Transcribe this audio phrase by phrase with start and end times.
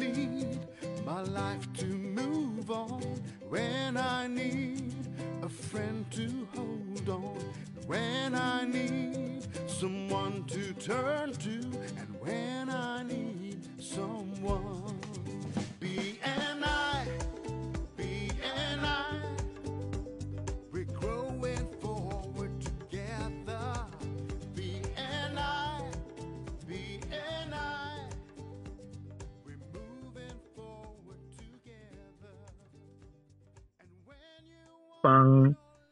[0.00, 0.58] need
[1.04, 3.02] my life to move on,
[3.48, 4.94] when I need
[5.42, 7.38] a friend to hold on,
[7.86, 11.59] when I need someone to turn to,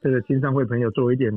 [0.08, 1.28] 这个青商会朋友做一点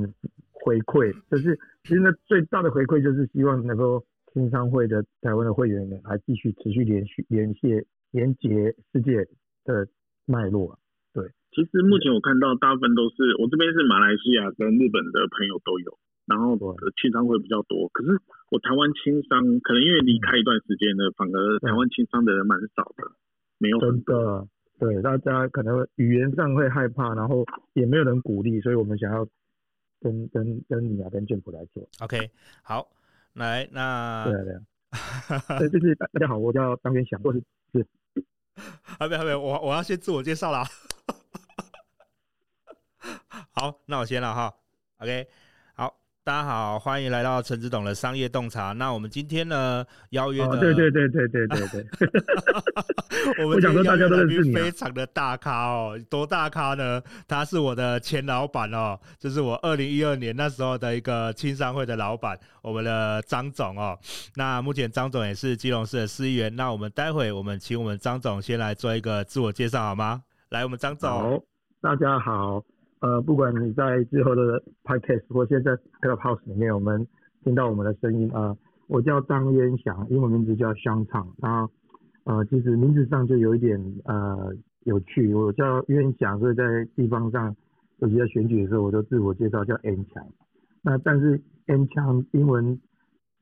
[0.53, 9.27] 回馈，就是其实呢最大的回馈就是希望能够青商会的台湾的会员呢还继续持续连续连线连接世界
[9.65, 9.85] 的
[10.25, 10.79] 脉络。
[11.11, 16.55] 对，其实目前我看到大部分都是我这边是马来西亚跟日本的朋友都有，然后
[16.95, 17.89] 青商会比较多。
[17.91, 18.15] 可是
[18.51, 23.11] 我台湾青商可能因为离开一段时间呢，反而台湾青商的人蛮少的，
[23.59, 23.81] 没有。
[23.81, 24.47] 真的。
[24.81, 29.23] 对，大家可能语言上会害怕，然后也没有人鼓励，所以我们想要
[29.99, 31.87] 跟跟跟你啊，跟政府来做。
[31.99, 32.31] OK，
[32.63, 32.89] 好，
[33.33, 34.55] 来，那对对，
[35.59, 37.43] 对，就是大家好，我叫张元祥，我是
[37.73, 37.85] 是，
[38.97, 40.65] 还没还没，我我要先自我介绍啦。
[43.53, 44.51] 好，那我先了哈
[44.97, 45.27] ，OK。
[46.31, 48.71] 大家好，欢迎来到陈志董的商业洞察。
[48.71, 51.83] 那我们今天呢邀约的，对对对对对对对，
[53.43, 57.01] 我们想说大家都是非常的大咖哦，多大咖呢？
[57.27, 63.99] 他是我的前老板哦，就是我二零一二年那时候的一个青商会的老板，我们的张总哦。
[64.35, 66.55] 那目前张总也是基隆市的市议员。
[66.55, 70.23] 那我们待会我们请我们张总先来做一个自我介绍好吗？
[70.51, 71.45] 来，我们张总，
[71.81, 72.63] 大家好。
[73.01, 77.05] 呃，不管你在之后的 podcast 或现在 Clubhouse 里面，我们
[77.43, 78.55] 听到我们的声音啊、
[78.87, 81.27] 我叫张渊祥，英文名字叫香肠。
[81.37, 81.67] 那
[82.25, 84.53] 呃，其实名字上就有一点呃
[84.83, 87.55] 有趣，我叫渊祥，所以在地方上，
[87.97, 90.23] 尤其在选举的时候，我都自我介绍叫 N 强。
[90.83, 92.79] 那但是 N 强英文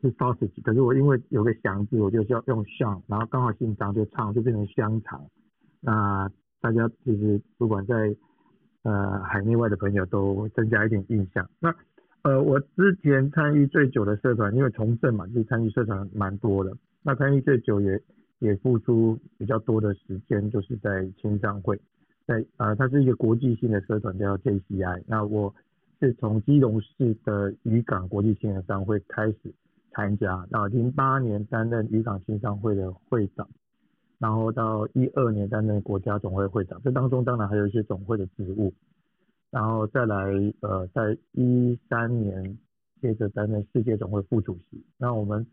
[0.01, 5.21] 是 sausage，可是我因为有个祥字，我就叫用香，然后刚好姓张就唱，就变成香肠。
[5.81, 6.31] 那
[6.61, 8.15] 大家其实不管在
[8.89, 11.47] 呃，海内外的朋友都增加一点印象。
[11.59, 11.71] 那
[12.23, 16.75] 呃，我之前参与最久的社团，因为从政嘛，就参与社团蛮多的。
[17.03, 18.01] 那参与最久也
[18.39, 21.79] 也付出比较多的时间，就是在青商会，
[22.25, 25.03] 在呃，它是一个国际性的社团，叫 JCI。
[25.05, 25.53] 那我
[25.99, 29.37] 是从基隆市的渔港国际青年商会开始
[29.91, 33.47] 参加，然后零八年担任渔港青商会的会长。
[34.19, 38.73] 然后到一二年担任国家总会会长，这当中当然还有一些总会的职务，
[39.49, 40.25] 然后再来
[40.59, 42.57] 呃，在一三年
[43.01, 44.83] 接着担任世界总会副主席。
[44.97, 45.47] 那我们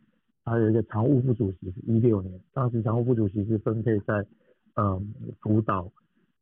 [0.45, 4.27] 还有一个常务副主席是一六年，当时常务副主席是分配在
[4.75, 5.01] 呃
[5.41, 5.89] 辅导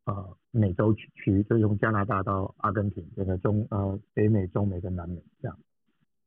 [0.06, 5.58] 呃美洲区区，就是从加拿大到阿根廷，整个中呃北美、中美跟南美这样。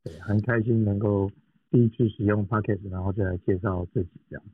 [0.03, 1.27] 对，很开心能够
[1.71, 4.45] 第一次使用 Podcast，然后再来介绍自己这样。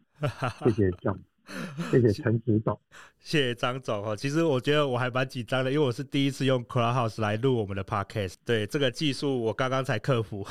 [0.63, 1.19] 谢谢张。
[1.91, 2.79] 谢谢陈指导，
[3.19, 4.15] 谢谢张总哦。
[4.15, 8.35] 其实我觉得我还蛮紧张的，因为我是第一次用 Clubhouse 来录我们的 Podcast。
[8.45, 10.47] 对，这个技术，我刚刚才克服。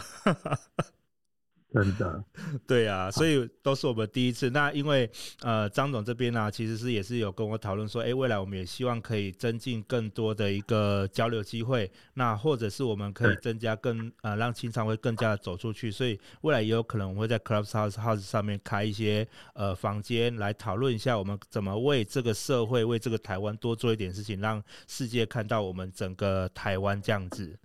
[1.73, 2.25] 真的，
[2.67, 4.51] 对啊，所以都是我们第一次。
[4.51, 5.11] 那因为
[5.41, 15.91] 呃，张总这边呢、啊，其实是也是有跟我讨论说，哎、欸，未来我们也希望可以增进更多的一个交流机会，那或者是我们可以增加更呃，让青商会更加的走出去。
[15.91, 27.59] 所以未来也有可能我们会在 Clubhouse House 上面开一些呃房间来讨论一下，我们怎么为这个社会、为这个台湾多做一点事情，让世界看到我们整个台湾这样子。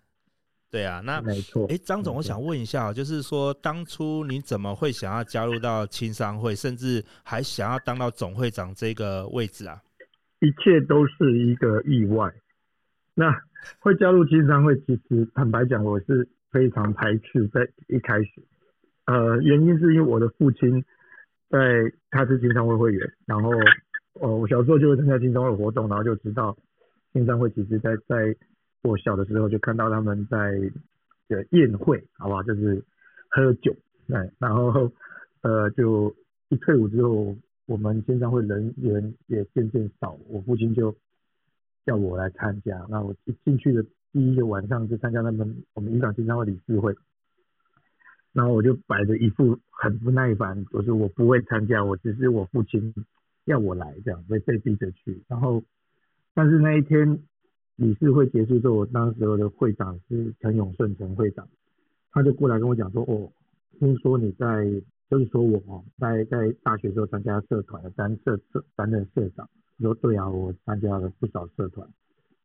[0.69, 1.65] 对啊，那没错。
[1.69, 9.81] 哎，张总，我想问一下，就是说当初你怎么会想要加入到青商会，甚至还想要当到总会长这个位置啊？
[10.41, 12.29] 一切都是一个意外。
[13.15, 13.33] 那
[13.79, 18.29] 会加入青商会，其实坦白讲，我是非常排斥在一开始。
[19.05, 20.83] 呃，原因是因为我的父亲
[21.49, 21.57] 在
[22.11, 23.51] 他是青商会会员，然后
[24.19, 26.57] 呃，我小时候就会参加青商会活动，然后就知道
[27.13, 28.35] 青商会其实在在。
[28.87, 30.37] 我小的时候就看到他们在
[31.27, 32.41] 的宴会，好不好？
[32.41, 32.81] 就是
[33.29, 33.75] 喝酒，
[34.07, 34.89] 对，然后
[35.41, 36.15] 呃，就
[36.47, 37.35] 一退伍之后，
[37.65, 40.95] 我们青商会人员也渐渐少，我父亲就
[41.85, 42.85] 叫我来参加。
[42.89, 46.95] 那我一进去的第一个晚上就参加他们我们渔港青商会理事会，
[48.31, 52.93] 然后我就摆着一副很不耐烦，我说我不会参加，我只是我父亲
[53.43, 55.21] 要我来这样，被被逼着去。
[55.27, 55.61] 然后，
[56.33, 57.19] 但是那一天。
[57.77, 61.47] 理事会结束之后，我当时候的会长是陈永顺陈会长，
[62.11, 63.31] 他就过来跟我讲说：“哦，
[63.79, 64.65] 听说你在
[65.09, 69.47] 就是说我哦，在在大学时候参加社团，担社社担任社长。
[69.79, 71.87] 我说对啊，我参加了不少社团，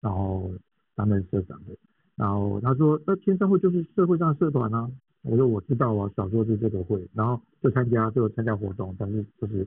[0.00, 0.52] 然后
[0.94, 1.74] 担任社长的。
[2.14, 4.88] 然后他说，那天商会就是社会上社团啊。
[5.22, 9.66] 我说我知道啊，小时候是这个会，然后就参加就参加活动，但是就是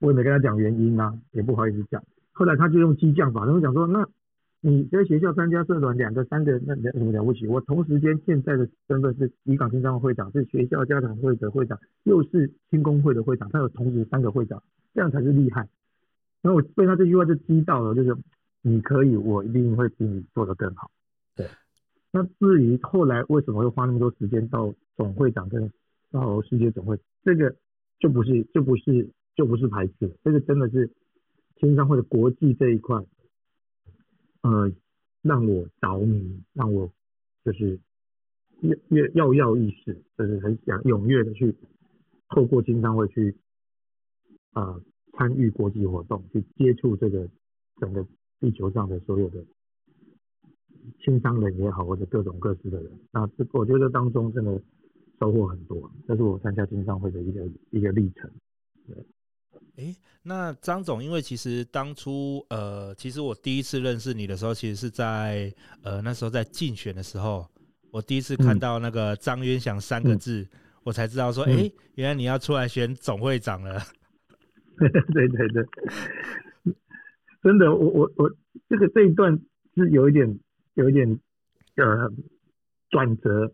[0.00, 2.02] 我也没跟他讲原因啊，也不好意思讲。
[2.32, 4.06] 后来他就用激将法，他就讲说，那
[4.64, 7.48] 你在学校参加社团两个三个，那什么了不起？
[7.48, 14.62] 我同时间现在的身份是渔港青商会会长，是学校家长会的会长，又是青工会的会长，他有同时三个会长，
[14.94, 15.68] 这样才是厉害。
[16.42, 18.16] 然后我被他这句话就激到了，就是
[18.62, 20.88] 你可以，我一定会比你做得更好。
[21.34, 21.48] 对。
[22.12, 25.68] 那至于后来为什么会花那么多时间到总会长跟
[26.12, 27.52] 到世界总会，这个
[27.98, 30.88] 就不是就不是就不是排斥，这个真的是
[31.58, 33.02] 青商会的国际这一块，
[34.42, 34.70] 呃，
[35.22, 36.92] 让我着迷，让我
[37.44, 37.80] 就是
[38.60, 41.54] 跃跃跃跃欲试，就是很想踊跃的去
[42.28, 43.36] 透过青商会去
[44.52, 44.80] 啊
[45.12, 47.28] 参与国际活动，去接触这个
[47.80, 48.06] 整个
[48.40, 49.44] 地球上的所有的。
[50.98, 54.60] 青商人也好，或者各种各式的人，那这我觉得当中真的
[55.20, 58.28] 收获很多，这是我参加青商会的一个一个历程。
[58.88, 58.96] 对，
[59.76, 65.52] 哎、欸，那张总，因为其实当初呃，其实我第一次认识你的时候，其实是在
[65.82, 67.46] 呃那时候在竞选的时候，
[67.90, 70.48] 我第一次看到那个张渊祥三个字，嗯、
[70.84, 73.80] 我才知道说，哎、欸，原来你要出来选总会长了。
[74.78, 75.64] 对对对对，
[77.42, 78.30] 真的，我我我
[78.68, 79.38] 这个这一段
[79.74, 80.38] 是有一点。
[80.74, 81.06] 有一点
[81.76, 82.10] 呃
[82.88, 83.52] 转折，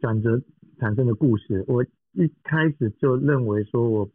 [0.00, 0.40] 转折
[0.80, 1.62] 产生的故事。
[1.68, 4.08] 我一开始就认为说我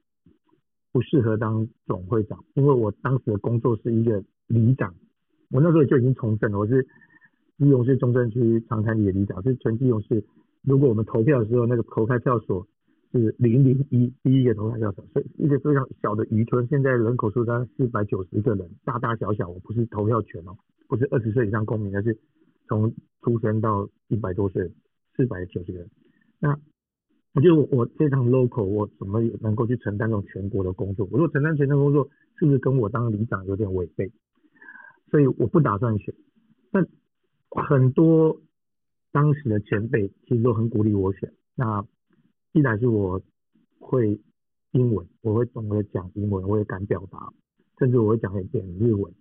[0.94, 4.94] 不适合当总会长，因为我当时的工作是一个里长。
[5.51, 6.88] 我那时候就已经从政了，我是
[7.57, 10.24] 基隆市中正区长滩里的里长，是全基隆市。
[10.62, 12.66] 如果我们投票的时候，那个投开票所
[13.12, 20.56] 是零零一第一个投开票所，所以一个非常小的渔村，现在人口数大概四百九十个人，大大小小，我不是投票权哦。
[20.88, 22.16] 不是二十岁以上公民，而是
[22.68, 24.72] 从出生到一百多岁，
[25.16, 25.89] 四百九十个人。
[26.39, 26.56] 那
[27.34, 31.08] 我觉得我非常 local，我怎么能够去承担这种全国的工作？
[31.12, 32.08] 我说承担全国工作，
[32.38, 34.12] 是不是跟我当里长有点违背？
[35.10, 36.14] 所以我不打算选。
[36.72, 36.88] 但
[37.50, 38.40] 很多
[39.12, 41.34] 当时的前辈其实都很鼓励我选。
[41.56, 41.84] 那
[42.52, 43.22] 既然是我
[43.80, 44.20] 会
[44.72, 47.34] 英文，我会懂得讲英文，我也敢表达，
[47.80, 49.12] 甚至我会讲一点日文。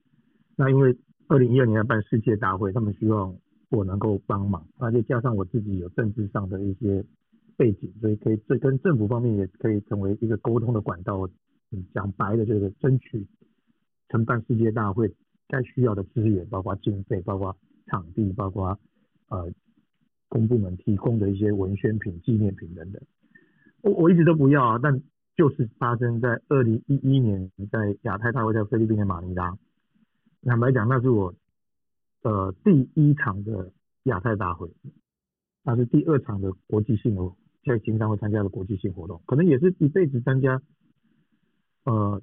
[0.56, 0.99] 那因为
[1.29, 3.35] 二零一二年要办世界大会，他们希望
[3.70, 7.03] 我能够帮忙，而且加上我自己有政治上的一些
[7.62, 11.29] 背景，所以可以这跟政府方面也可以成为一个沟通的管道。
[11.70, 13.25] 嗯，讲白了就是争取
[14.09, 15.14] 承办世界大会
[15.47, 17.56] 该需要的资源，包括经费，包括
[17.87, 18.79] 场地，包括
[19.29, 19.53] 呃
[20.29, 23.00] 公部门提供的一些文宣品、纪念品等等。
[23.82, 25.00] 我我一直都不要啊，但
[25.37, 29.56] 就是发生在二零一一年，在亚太大会在菲律宾的马尼拉。
[30.43, 31.32] 坦白讲，那是我
[32.23, 33.73] 呃第一场的
[34.03, 34.69] 亚太大会，
[35.62, 37.23] 那是第二场的国际性的
[37.64, 40.61] 在青商会参加的国际性活动，可能也是一辈子参加
[41.85, 42.21] 呃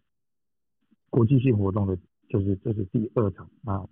[1.09, 3.87] 国际性活动的，就是这、是第二场啊。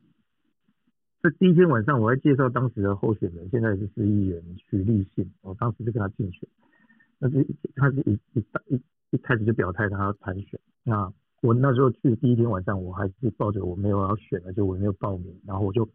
[1.21, 6.47] 这第一天晚上，我还介绍当时的候选人，现在是市议员许立信，我当时就跟他竞选，
[7.19, 11.11] 但是他是一一一一开始就表态他要参选那。
[11.43, 15.87] 我那时候去的第一天晚上，我还是抱着我没有要选，的，就我没有报名，然后我就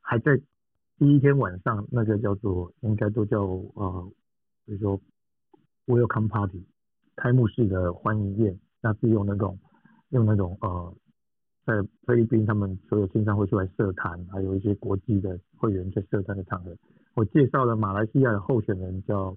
[0.00, 0.36] 还在
[0.98, 4.12] 第一天晚上那个叫做应该都叫呃，
[4.66, 5.00] 比如说
[5.86, 6.64] welcome party
[7.16, 9.58] 开幕式的欢迎宴，那是用那种
[10.10, 10.94] 用那种呃，
[11.66, 11.74] 在
[12.06, 16.76] 菲律宾他们所有经常会出来设摊，还有一些国际的会员在设摊的场合，
[17.14, 19.36] 我介绍了马来西亚的候选人叫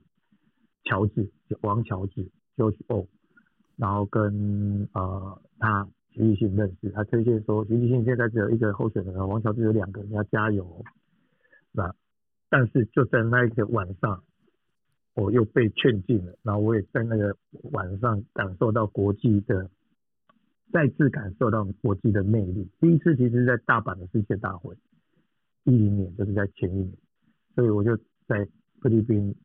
[0.85, 3.07] 乔治，叫王乔治，George O。
[3.75, 10.83] 然后跟呃他徐立信认识，他推荐说徐立信现在只有一个候选人，王乔治有两个，你要加油，
[11.71, 11.93] 那
[12.49, 14.23] 但是就在那一个晚上，
[15.17, 17.35] 我又被劝进了，然后我也在那个
[17.71, 19.69] 晚上感受到国际的，
[20.71, 22.67] 再次感受到国际的魅力。
[22.79, 24.75] 第一次其实是在大阪的世界大会，
[25.63, 26.93] 一零年就是在前一年，
[27.55, 27.97] 所以我就
[28.27, 28.47] 在
[28.81, 29.35] 菲律宾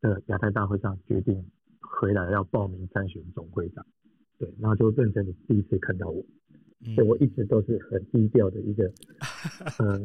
[0.00, 1.44] 的亚太大会上决定。
[1.80, 3.84] 回来要报名参选总会长，
[4.38, 6.24] 对，然后就变成你第一次看到我，
[6.80, 8.90] 嗯、所以我一直都是很低调的一个，
[9.78, 10.00] 呃，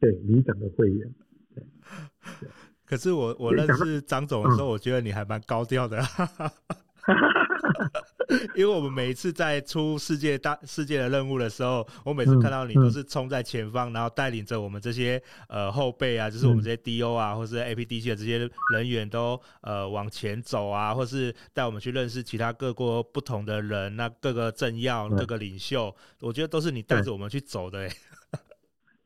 [0.00, 1.14] 对，里长的会员。
[1.54, 1.64] 对，
[2.94, 6.00] 可是我我认识张总的时候，我觉得你还蛮高调的。
[8.54, 27.96] 因为我们每一次在出世界大世界的任务的时候，我每次看到你都是冲在前方，然后带领着我们这些呃后辈啊，就是我们这些 DO 啊，或是 APDC 的这些人员都呃往前走啊，或是带我们去认识其他各国不同的人，那各个政要、各个领袖，我觉得都是你带着我们去走的、欸。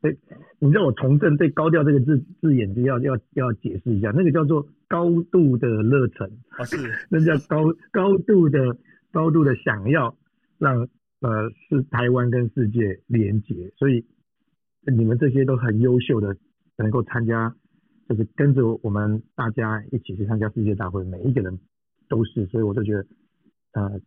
[0.03, 0.17] 哎，
[0.61, 6.77] 你知道我从政对“高调”这个字字眼就要要要解释一下，那个叫做高度的热忱，啊、是，
[7.11, 8.79] 那叫高高度的
[9.11, 10.17] 高度的想要
[10.57, 10.89] 让
[11.21, 14.05] 呃是台湾跟世界连结，所以
[14.87, 16.37] 你们这些都很优秀的，
[16.77, 17.53] 能够参加，
[18.09, 21.59] 就是跟着我们大家一起去参加世界大会，每一个人
[22.09, 23.07] 都是，所以我就觉得，
[23.73, 24.01] 呃，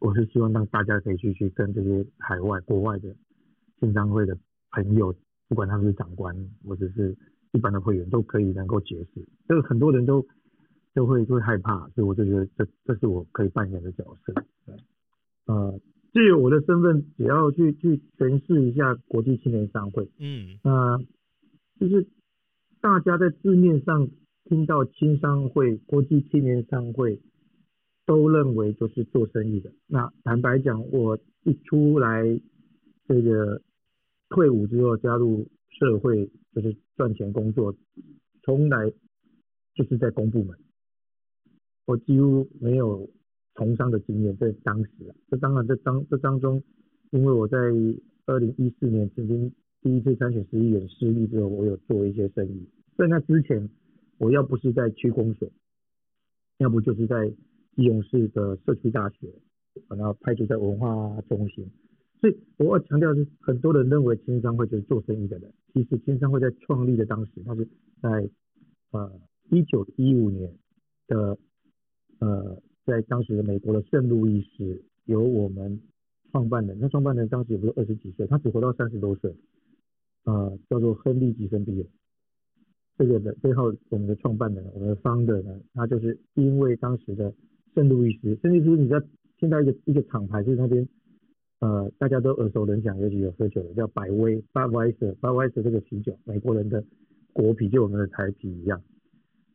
[0.00, 3.16] 我是希望让大家可以去去跟这些海外国外的
[3.80, 4.36] 青商会的。
[4.70, 5.14] 朋友，
[5.48, 6.34] 不管他们是长官
[6.66, 7.16] 或者是
[7.52, 9.26] 一般的会员，都可以能够解释。
[9.48, 10.26] 这个很多人都
[10.92, 14.34] 都会会害怕，所以我就觉得这这是我可以扮演的角色。
[15.46, 15.80] 呃，
[16.12, 20.10] 至于我的身份，只要去去诠释一下国际青年商会。
[20.18, 20.98] 嗯，那
[21.78, 22.06] 就是
[22.80, 24.08] 大家在字面上
[24.44, 27.22] 听到青商会、国际青年商会，
[28.04, 29.70] 都认为就是做生意的。
[29.86, 32.40] 那坦白讲，我一出来
[33.08, 33.62] 这个。
[34.28, 37.74] 退伍之后加入社会就是赚钱工作，
[38.42, 38.90] 从来
[39.74, 40.58] 就是在公部门，
[41.84, 43.08] 我几乎没有
[43.54, 44.36] 从商的经验。
[44.36, 46.62] 在当时啊，这当然这当这当中，
[47.10, 47.56] 因为我在
[48.26, 49.52] 二零一四年曾经
[49.82, 52.68] 第一次参选市议员失利之后，我有做一些生意。
[52.96, 53.68] 在那之前，
[54.18, 55.48] 我要不是在区公所，
[56.58, 57.28] 要不就是在
[57.76, 59.32] 基隆市的社区大学，
[59.88, 61.70] 然后派驻在文化中心。
[62.18, 67.68] 所以我要强调的是，很多人认为青商会就是做生意的人，其实青商会在创立的当时，它是
[68.00, 68.30] 在
[68.90, 69.20] 呃
[69.50, 70.50] 一九一五年
[71.06, 71.36] 的
[72.20, 75.78] 呃在当时的美国的圣路易斯由我们
[76.32, 79.36] 创办人，那创办人当时也不是二十几岁，他只活到三十多岁，
[80.24, 81.86] 呃叫做亨利吉森比尔，
[82.96, 87.34] 这个的背后我们的创办人，我们的 founder 呢，他就是因为当时的
[87.74, 89.06] 圣路易斯，圣路易斯你知道
[89.38, 90.88] 听到一个一个厂牌就是那边。
[91.58, 96.84] 呃，大家都耳熟能详，尤其有喝酒的，叫百威 （Budweiser），Budweiser 这个啤酒，美国人的
[97.32, 98.82] 国啤，就我们的台啤一样，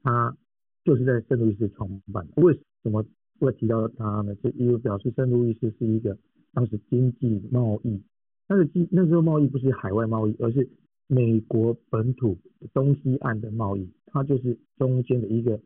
[0.01, 0.35] 它
[0.83, 2.41] 就是在圣路易斯创办的。
[2.41, 3.05] 为什么
[3.39, 4.33] 会提到它呢？
[4.35, 6.17] 就因为表示圣路易斯是一个
[6.53, 8.01] 当时经济贸易，
[8.47, 10.67] 但是那时候贸易不是海外贸易，而是
[11.05, 12.35] 美国本土
[12.73, 15.59] 东西岸的贸易，它就是中间的一个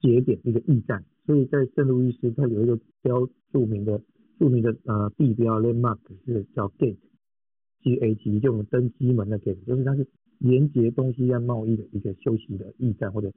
[0.00, 1.04] 节点，一个驿站。
[1.26, 4.00] 所以在圣路易斯，它有一个标著名的。
[4.42, 10.04] 著名的呃地标 landmark 是叫 gate，G A T，就我们登机门的 gate，就是它是
[10.38, 13.30] 连接东西岸贸易的一个休息的驿站或者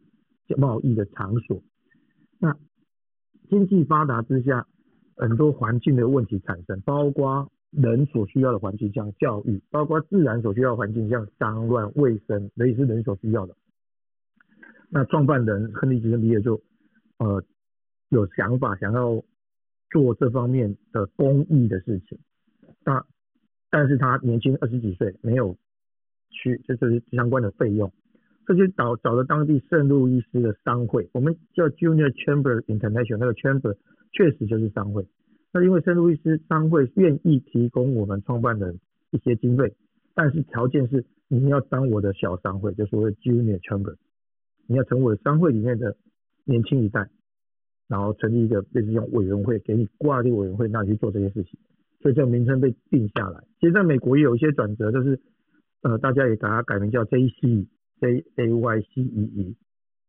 [0.58, 1.62] 贸易的场所。
[2.40, 2.58] 那
[3.52, 4.66] 经济发达之下，
[5.16, 13.56] 很多环境的问题产生，包括人所需要的环境像教育，包括自然所需要的环境像脏乱卫生，这也是人所需要的。
[14.90, 16.60] 那创办人亨利·吉森比尔就
[17.20, 17.44] 呃
[18.10, 19.24] 有想法想要。
[19.90, 22.20] 做这方面的公益的事情，
[22.84, 23.06] 那
[23.70, 25.58] 但是他年轻二十几岁，没有
[26.30, 27.92] 去这就是相关的费用，
[28.46, 33.76] 这就找找了当地圣路易斯的商会，我们叫 Junior Chamber International，那个 Chamber
[34.12, 35.08] 确实就是商会。
[35.54, 38.80] 那因为圣路易斯商会愿意提供我们创办人
[39.12, 39.74] 一些经费，
[40.14, 43.96] 但是条件是你要当我的小商会，就是我的 Junior Chamber，
[44.68, 45.96] 你要成为商会里面的
[46.44, 47.10] 年轻一代。
[47.88, 51.60] 然后成立一个类似用委员会，给你挂这个委员会，那你去做这些事情，
[52.02, 53.44] 所以这个名称被定下来。
[53.60, 55.20] 其实在美国也有一些转折，就是
[55.82, 57.56] 呃，大家也把它改名叫 J.C.J.A.Y.C.E.E.，。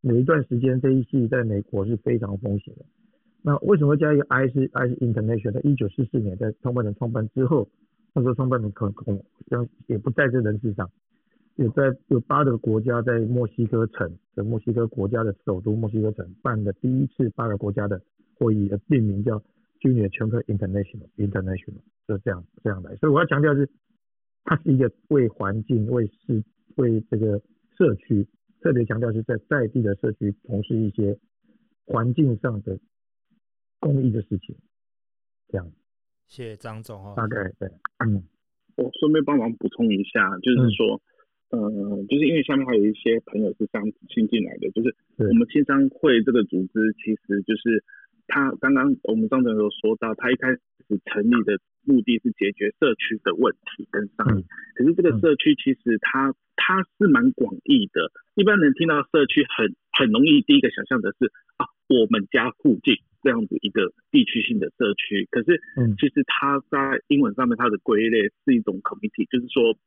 [0.01, 1.27] 有一段时间 J.C.
[1.27, 2.85] 在美国是非常风行的。
[3.43, 5.51] 那为什么加一个 I 是 I 是 International？
[5.51, 7.69] 在一九四四年在创办人创办之后，
[8.13, 10.89] 那时候创办人可能像也不在这人世上。
[11.57, 17.99] 有在有八个国家在墨西哥城，在墨西哥国家的首都墨西哥城办的第一次八个国家的
[18.35, 19.39] 会议，的命名叫
[19.81, 22.95] Junior Chamber International International，就这样这样来。
[22.97, 23.67] 所以我要强调是，
[24.43, 26.43] 它是一个为环境、为市、
[26.75, 27.41] 为这个
[27.75, 28.27] 社区，
[28.61, 31.17] 特别强调是在在地的社区从事一些
[31.87, 32.77] 环境上的
[33.79, 34.55] 公益的事情。
[35.47, 35.71] 这样，
[36.27, 37.15] 谢谢张总哦。
[37.17, 37.67] 大概对，
[38.05, 38.23] 嗯，
[38.75, 40.97] 我顺便帮忙补充一下，就是说。
[40.97, 41.01] 嗯
[41.49, 41.59] 呃，
[42.09, 47.81] 就是因为下面还有一些朋友是刚新进来的，就是我们青商会这个组织，其实就是
[48.27, 50.59] 他刚刚我们张总有说到，他一开始
[51.05, 54.43] 成立的目的是解决社区的问题跟商业，
[54.75, 65.25] 可是这个社区其实它它是蛮广义的，一般人听到社区很很容易第一个想象的是啊，我们家附近这样子一个地区性的社区。
[65.31, 65.61] 可是，
[65.95, 69.79] 其实它在英文上面它的归类是一种 committee，就是说。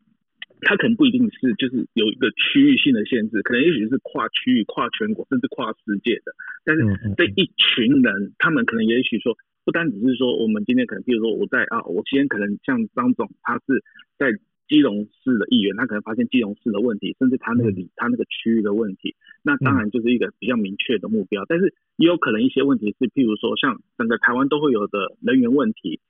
[0.63, 6.33] 它可能不一定是，就是有一个区域性的限制，可能也许是跨区域、跨全国，甚至跨世界的。
[6.65, 6.83] 但是
[7.17, 13.83] 这一群人，他们可能也许说，不单只是说我们今天可能，比如说我在啊，我今天可能像张总，他是
[14.19, 14.33] 在
[14.69, 21.45] 基隆市的议员，他可能发现基隆市的问题，甚至他那个里、他那个区域的问题，那当然就是一个比较明确的目标。
[21.49, 26.01] 但是也有可能一些问题是，譬如说像整个台湾都会有的人员问题。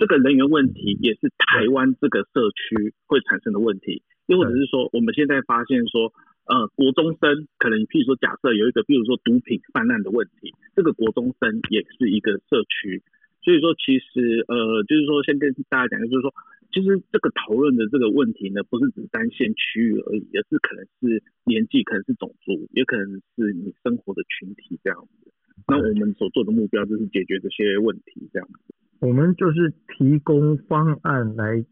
[0.00, 4.00] 这个人员问题也是台湾这个社区会产生的问题，
[4.32, 6.10] 又或者是说，我们现在发现说，
[6.48, 13.04] 呃，国中生可能，譬如说，假设有一个，譬如说毒品泛滥的问题，这个国中生也是一个社区，
[13.44, 16.32] 所以说，其实，呃，就是说，先跟大家讲，就是说，
[16.72, 25.28] 其实这个讨论的这个问题呢，不是只单限区域而已，而是可能是年纪，可能是种族，也可能是你生活的群体这样子。
[25.68, 28.72] 那我们所做的目标就是解决这些问题这样子。
[29.00, 31.64] 我们就是提供方案来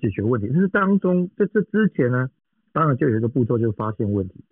[0.00, 2.28] 解决问题，但是当中在这之前呢，
[2.72, 4.44] 当然就有一个步骤，就是发现问题。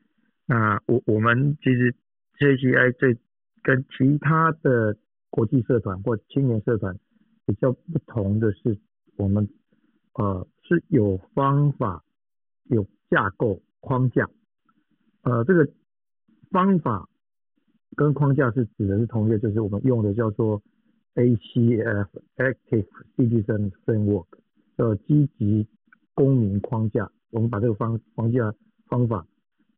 [0.46, 1.92] 那我我们其实
[2.38, 3.18] JCI 这
[3.64, 4.96] 跟其他的
[5.28, 6.96] 国际社团或青年社团
[7.46, 8.78] 比较不同的是，
[9.16, 9.48] 我们
[10.14, 12.04] 呃是有方法、
[12.68, 14.30] 有架构框架。
[15.22, 15.68] 呃，这个
[16.52, 17.08] 方法
[17.96, 20.62] 跟框架是指的是同一个，就是我们用的叫做。
[21.14, 22.86] ACF Active
[23.16, 24.26] Citizen Framework
[24.76, 25.66] 的积极
[26.14, 28.54] 公民框架，我们把这个方框架
[28.86, 29.26] 方法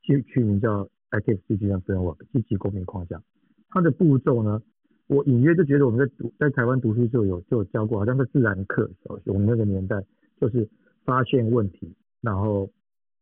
[0.02, 3.22] 取取名叫 Active Citizen Framework 积极公民框架。
[3.70, 4.62] 它的步骤呢，
[5.06, 8.90] 我隐约就觉得我们在读在台湾读书就有就有教过，好像在自然课，
[9.24, 10.04] 我们那个年代
[10.40, 10.68] 就是
[11.04, 12.70] 发现问题，然后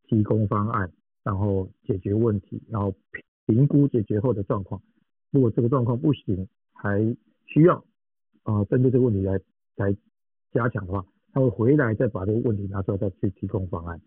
[0.09, 0.91] 提供方案，
[1.23, 2.93] 然后解决问题，然后
[3.47, 4.83] 评估解决后的状况。
[5.31, 7.85] 如果这个状况不行，还需要。
[8.51, 9.39] 啊，针对这个问题来
[9.77, 9.97] 来
[10.53, 14.01] 加强的话，他会回来再把这个问题拿出来再去提供方案。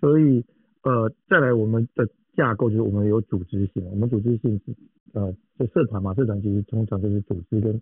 [0.00, 0.44] 所以
[0.82, 4.74] 呃，再来我们的架构就是我们有组织性，我们组织性是
[5.12, 7.80] 呃，就社团嘛，社团其实通常就是组织跟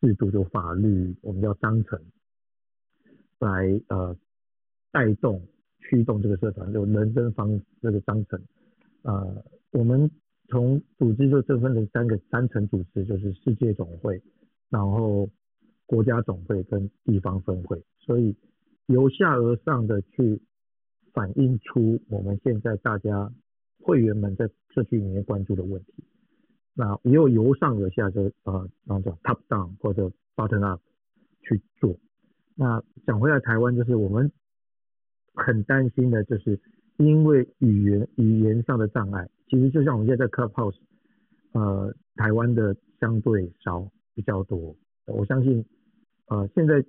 [0.00, 2.00] 制度，就法律，我们叫章程，
[3.38, 4.16] 来呃
[4.92, 5.42] 带动
[5.80, 8.40] 驱动这个社团，就人生方这个章程。
[9.02, 10.10] 呃，我们
[10.48, 14.22] 从组织就这分成三个三层组织，就是世界总会。
[14.70, 15.28] 然后
[15.86, 18.36] 国家总会跟地方分会，所以
[18.86, 20.40] 由下而上的去
[21.12, 23.32] 反映出我们现在大家
[23.80, 26.04] 会员们在社区里面关注的问题。
[26.74, 30.80] 那也有由上而下的呃，那种 top down 或者 bottom up
[31.42, 31.96] 去做。
[32.54, 34.30] 那讲回来，台湾就是我们
[35.34, 36.60] 很担心的，就是
[36.98, 40.76] 因为语言语言上的障碍，其实就像我们现在在 Clubhouse，
[41.52, 43.90] 呃，台湾的相对少。
[44.18, 44.74] 比较多，
[45.06, 45.64] 我相信，
[46.26, 46.84] 呃，现在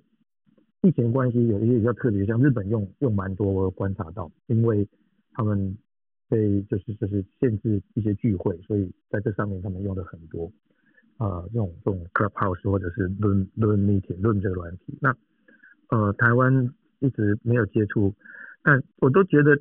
[0.81, 4.87] 疫情关系有一些比较特别，像日本用用蛮多，我有观察到，因为
[5.33, 5.77] 他们
[6.27, 10.51] 被就是就是限制一些聚会，所以在这上面他们用的很多，
[11.17, 15.15] 啊、呃，这种这种 Clubhouse 或者是 Zoom Zoom Meeting Zoom 这个软体，那
[15.89, 18.11] 呃台湾一直没有接触，
[18.63, 19.55] 但我都觉得，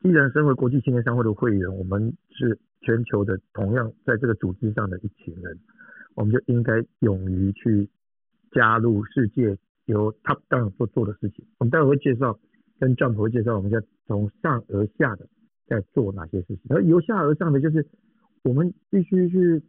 [0.00, 5.58] 既然身为国际青年商会的会员，我们是全球的同样在这个组织上的一群人。
[6.14, 7.88] 我们就应该勇于去
[8.50, 11.44] 加入世界由 top down 所做的事情。
[11.58, 12.38] 我们待会会介绍，
[12.78, 15.26] 跟 Jump 会介绍，我们在从上而下的
[15.66, 16.60] 在做哪些事情。
[16.68, 17.86] 而由下而上的就是
[18.42, 19.62] 我们必须去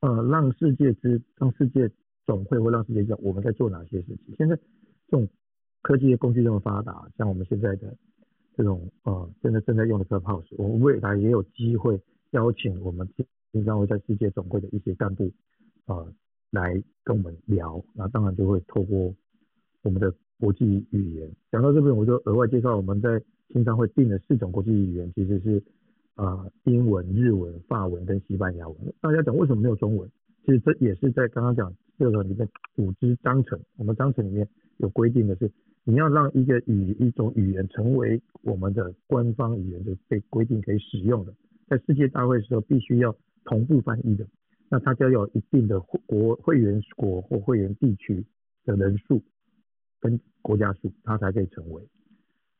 [0.00, 1.90] 呃让世界知，让世界
[2.26, 4.34] 总会或让世界知道我们在做哪些事情。
[4.36, 5.28] 现在这种
[5.82, 7.96] 科技的工具这么发达，像我们现在的
[8.56, 12.00] 这种呃现在正在用的 Clubhouse，我们未来也有机会
[12.32, 13.08] 邀请我们。
[13.52, 15.30] 经常会在世界总会的一些干部，
[15.86, 16.12] 呃，
[16.50, 19.14] 来跟我们聊，那当然就会透过
[19.82, 21.30] 我们的国际语言。
[21.50, 25.62] 讲到这边，我就额外介绍，我们在青商会定的四种国际语言，其实是
[26.14, 28.76] 啊、英文、日文、法文跟西班牙文。
[29.00, 30.06] 大家讲为什么没有中文？
[30.44, 35.50] 其实这也是在刚刚讲这个里面组织章程，我们章程里面有规定的是，
[35.84, 41.32] 你要让一个语一种语言成为我们的官方语言，就被规定可以使用的，
[41.66, 43.16] 在世界大会的时候必须要。
[43.48, 44.26] 同步翻译的，
[44.68, 48.22] 那它就要有一定的国会员国或会员地区
[48.66, 49.22] 的人数
[49.98, 51.82] 跟国家数，它才可以成为。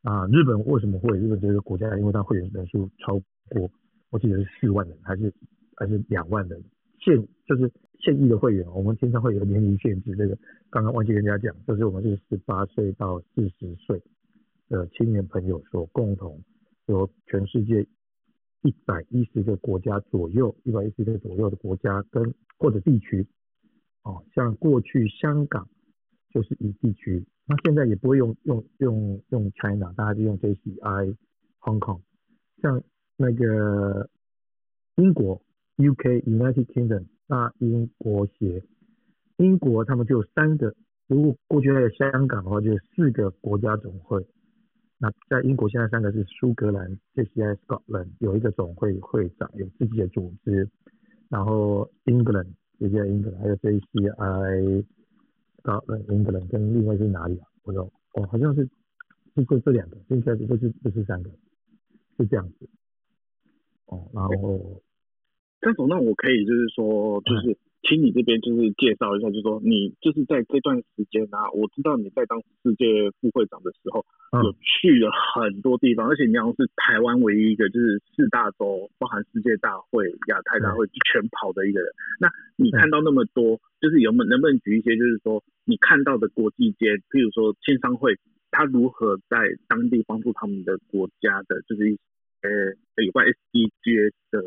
[0.01, 1.15] 啊，日本为什么会？
[1.19, 3.69] 日本这个国家，因为它会员人数超过，
[4.09, 5.31] 我记得是四万人，还是
[5.75, 6.59] 还是两万人，
[6.99, 10.15] 现就是现役的会员，我们经常会有年龄限制。
[10.15, 10.35] 这个
[10.71, 14.01] 刚刚忘记跟大家讲，就是我们是十八岁到四十岁
[14.69, 16.41] 的青年朋友所共同
[16.87, 17.85] 由全世界。
[18.61, 23.25] 一百一十个国家左右，一百一十个左右的国家跟或者地区
[24.03, 25.67] 哦，像过去香港
[26.31, 31.15] 就是一地区，那现在也不会用用用用 China，大家就用 JCI
[31.61, 32.01] Hong Kong。
[32.61, 32.83] 像
[33.15, 34.09] 那个
[34.95, 35.41] 英国
[35.77, 38.63] UK United Kingdom，那英国协，
[39.37, 40.75] 英国他们就有三个，
[41.07, 44.27] 如果过去还有香港的话，就有四个国家总会。
[45.01, 50.69] 那在英国现在三个是苏格兰 JCI Scotland 有一个总会会长，有自己的组织，
[51.29, 52.47] 然后 England
[52.79, 54.83] 也叫 England，还有 JCI
[55.63, 57.47] Scotland England 跟另外是哪里啊？
[57.63, 57.83] 我说
[58.15, 58.65] 哦，好像是
[59.35, 61.29] 是这这两个，应该是不是不是三个，
[62.17, 62.69] 是这样子。
[63.85, 64.81] 哦，然后
[65.61, 67.57] 张总，那我可以就是说就是。
[67.79, 74.05] 嗯请你这边就是介绍一下，就是说你就是在这段时间啊，我知道你在当世界副会长的时候，
[74.43, 81.89] 有去了很多地方，而且你好像是台湾唯一一个就是四大洲，包含世界大会、亚太大会全跑的一个人。
[82.19, 88.19] 那你看到那么多，就是有没能不能举一些，就是说你看到的国际间，譬如说青商会，
[88.51, 91.99] 他如何在当地帮助他们的国家的，就是一些
[92.41, 94.43] 呃有关 SDGs 的。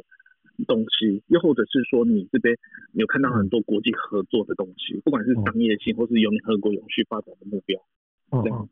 [0.66, 2.56] 东西，又或者是说，你这边
[2.92, 7.80] 有看到很多国际合作的东西，不管是商业性，或是有联合国永续发展的目标。
[8.30, 8.68] 哦，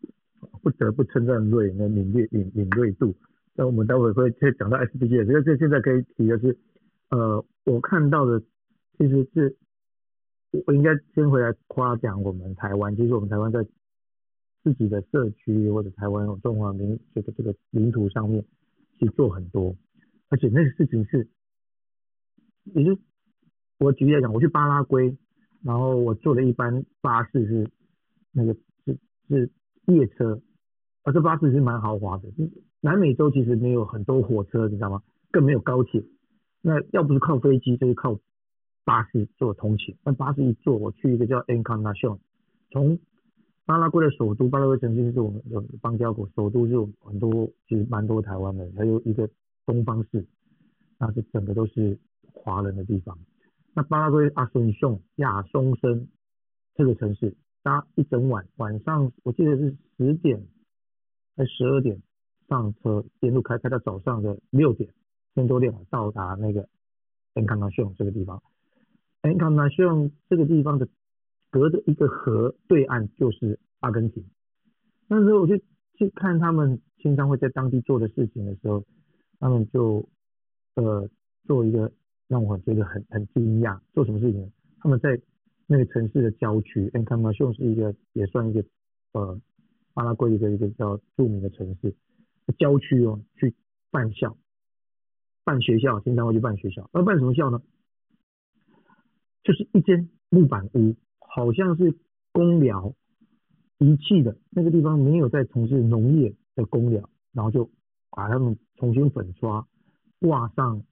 [0.62, 3.14] 不得不称赞瑞那敏锐敏敏锐度。
[3.54, 6.56] 那我们待会会再讲到 SDG，这个这现在可以提的是，
[7.10, 8.40] 呃，我看到的
[8.96, 9.56] 其实是，
[10.66, 12.94] 我应该先回来夸奖我们台湾。
[12.96, 13.64] 其实我们台湾在
[14.62, 18.44] 自己的社区或者台湾中华民这个这个领土上面，
[18.98, 19.74] 去做很多，
[20.28, 21.26] 而且那个事情是。
[22.64, 22.98] 也就
[23.78, 25.16] 我举例来讲，我去巴拉圭，
[25.62, 27.70] 然后我坐的一班巴士是
[28.32, 29.50] 那个是是
[29.86, 30.40] 夜车，
[31.02, 32.28] 而这巴士是蛮豪华的。
[32.80, 35.02] 南美洲其实没有很多火车，你知道吗？
[35.30, 36.02] 更没有高铁。
[36.60, 38.18] 那要不是靠飞机，就是靠
[38.84, 39.96] 巴士做通勤。
[40.04, 42.18] 那巴士一坐，我去一个叫 Encarnacion，
[42.70, 42.98] 从
[43.64, 49.28] 巴拉圭的首都，巴拉圭曾经是我们的邦交国，首都就很多，其实蛮多台湾的，还有一个
[49.64, 50.26] 东方市，
[50.98, 51.98] 那是整个都是。
[52.32, 53.18] 华人的地方，
[53.74, 56.08] 那巴拉圭阿松松亚松森
[56.74, 60.46] 这个城市，搭一整晚，晚上我记得是十点
[61.36, 62.02] 还十二点
[62.48, 64.92] 上车，沿路开开到早上的六点，
[65.34, 66.68] 天多亮到达那个
[67.34, 68.42] Encarnacion 这个地方。
[69.22, 70.88] Encarnacion 这个地方的
[71.50, 74.24] 隔着一个河对岸就是阿根廷。
[75.06, 75.56] 那时候我就
[75.94, 78.84] 去看他们青商会在当地做的事情的时候，
[79.38, 80.08] 他们就
[80.74, 81.08] 呃
[81.46, 81.92] 做一个。
[82.30, 84.48] 让我觉得很很惊讶，做什么事情呢？
[84.78, 85.20] 他们在
[85.66, 88.64] 那个城市的郊区，Encarnacion 是一个也算一个
[89.10, 89.40] 呃
[89.94, 91.92] 巴拉圭一个一个叫著名的城市，
[92.56, 93.52] 郊区哦，去
[93.90, 94.36] 办校、
[95.42, 96.88] 办学校，经常会去办学校。
[96.94, 97.60] 要办什么校呢？
[99.42, 101.98] 就是一间木板屋，好像是
[102.30, 102.94] 工寮
[103.78, 107.68] 遗弃的，那个地方没有在从事农业的工寮，然后就
[108.10, 109.66] 把他们重新粉刷，
[110.20, 110.84] 挂上。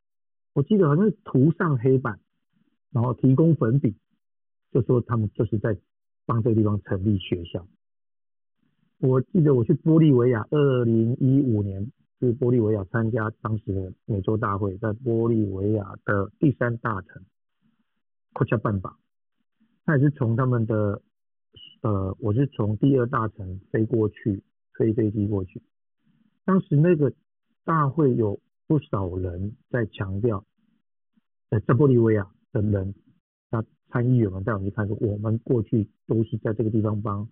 [0.59, 2.19] 我记得好像是涂上黑板，
[2.91, 3.95] 然后提供粉笔，
[4.73, 5.79] 就说他们就是在
[6.27, 7.65] 帮这个地方成立学校。
[8.99, 17.23] 我记得我去玻利维亚，二零一五年去玻利维亚参加当时的美洲大会，在玻利维亚的第三大城
[18.33, 18.97] 科恰半巴，
[19.85, 21.01] 那也是从他们的
[21.83, 24.43] 呃，我是从第二大城飞过去，
[24.73, 25.63] 飞飞机过去。
[26.45, 27.13] 当时那个
[27.65, 30.45] 大会有不少人在强调。
[31.51, 32.95] 在玻利维亚的人，
[33.51, 37.27] 那参议员们带我们去看，说我们过去都是在这个地方帮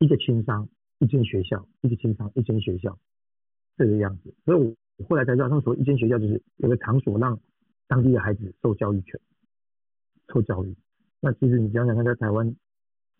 [0.00, 2.98] 一个青商、一间学校、一个青商、一间学校
[3.76, 4.34] 这个样子。
[4.44, 7.38] 所以我后来才知道，他们说一间学校就是有个场所让
[7.86, 9.20] 当地的孩子受教育权、
[10.32, 10.74] 受教育。
[11.20, 12.56] 那其实你想想看，在台湾，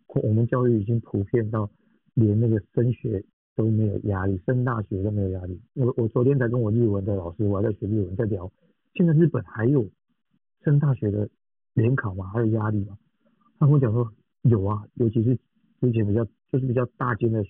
[0.08, 1.70] 我们教育已经普遍到
[2.14, 3.24] 连那个升学
[3.56, 5.60] 都没有压力，升大学都没有压力。
[5.74, 8.50] 我我昨天才跟我日文的老师，我还在学日文，在聊，
[8.94, 9.88] 现在日本还有。
[10.64, 11.28] 升大学的
[11.74, 12.96] 联考吗，还有压力吗？
[13.58, 14.10] 他跟我讲说
[14.44, 15.36] 有啊，尤其是
[15.78, 17.44] 之前比较就是比较大间的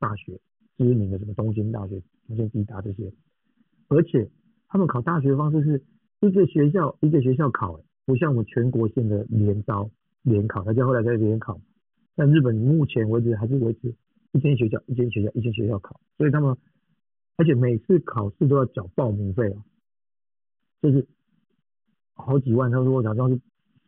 [0.00, 0.36] 大学，
[0.76, 3.12] 知名的什么东京大学、东京帝大这些，
[3.86, 4.28] 而且
[4.66, 5.80] 他们考大学的方式是
[6.18, 9.88] 一个学校一个学校考，不像我们全国性的联招
[10.22, 11.60] 联考，大家后来在联考。
[12.16, 13.94] 但日本目前为止还是维持
[14.38, 16.56] 一间学校一间学校一间学校考，所以他们
[17.36, 19.62] 而且每次考试都要缴报名费啊，
[20.80, 21.06] 就是。
[22.20, 23.40] 好几万，他说我好像是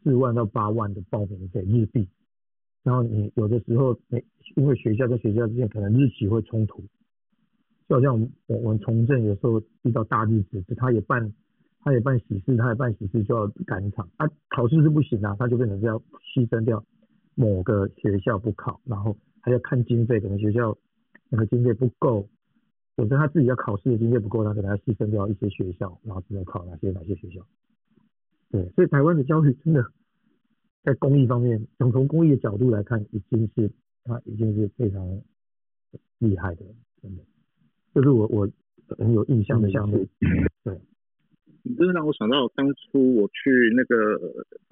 [0.05, 2.07] 四万到八万的报名费日币，
[2.85, 6.81] 然后你有的时候每因为学校跟学校之间可能日期会冲突，
[7.89, 11.35] 就好像我们我们从政有时候遇到大日子，他也办
[11.81, 14.09] 他也办喜事，他也办喜事就要赶场。
[14.17, 15.99] 啊，考试是不行啊，他就变成是要
[16.33, 16.85] 牺牲掉
[17.35, 20.77] 某个学校不考，然后还要看经费，可能学校
[21.29, 22.29] 那个经费不够，
[22.97, 27.47] 有时候他自己要考试的经费不够，他可能要牺牲掉一些学校，然后只能考哪些哪些学校。
[28.51, 29.85] 对，所以台湾的教育真的
[30.83, 33.71] 在公益方面，从从公益的角度来看，已经是
[34.05, 35.23] 他已经是非常
[36.19, 36.65] 厉害的，
[37.03, 37.23] 真的，
[37.95, 38.49] 这、就是我我
[38.99, 40.07] 很有印象的项目。
[40.65, 40.79] 对。
[41.63, 44.17] 你真的让我想到当初我去那个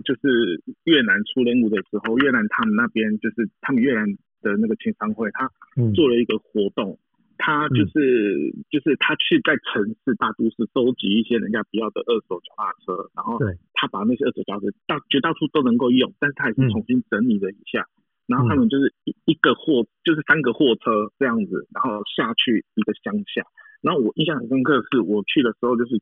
[0.07, 4.07] 就是越南出任务的时候，越南他们那边就是他们越南
[4.43, 5.51] 的那个青商会，他
[5.95, 6.99] 做了一个活动，嗯、
[7.39, 13.39] 他就是、嗯、就是他去在城市大都市收集一些人家不要的二手脚踏车，然后
[13.75, 23.43] 他把那些二手脚踏车到绝大多数都能够用，但是他也是重新整理了一下，嗯、然后他们就是一一个货就是三个货车这样子，然后下去一个乡下，
[23.83, 26.01] 然后我印象很深刻的是我去的时候就是。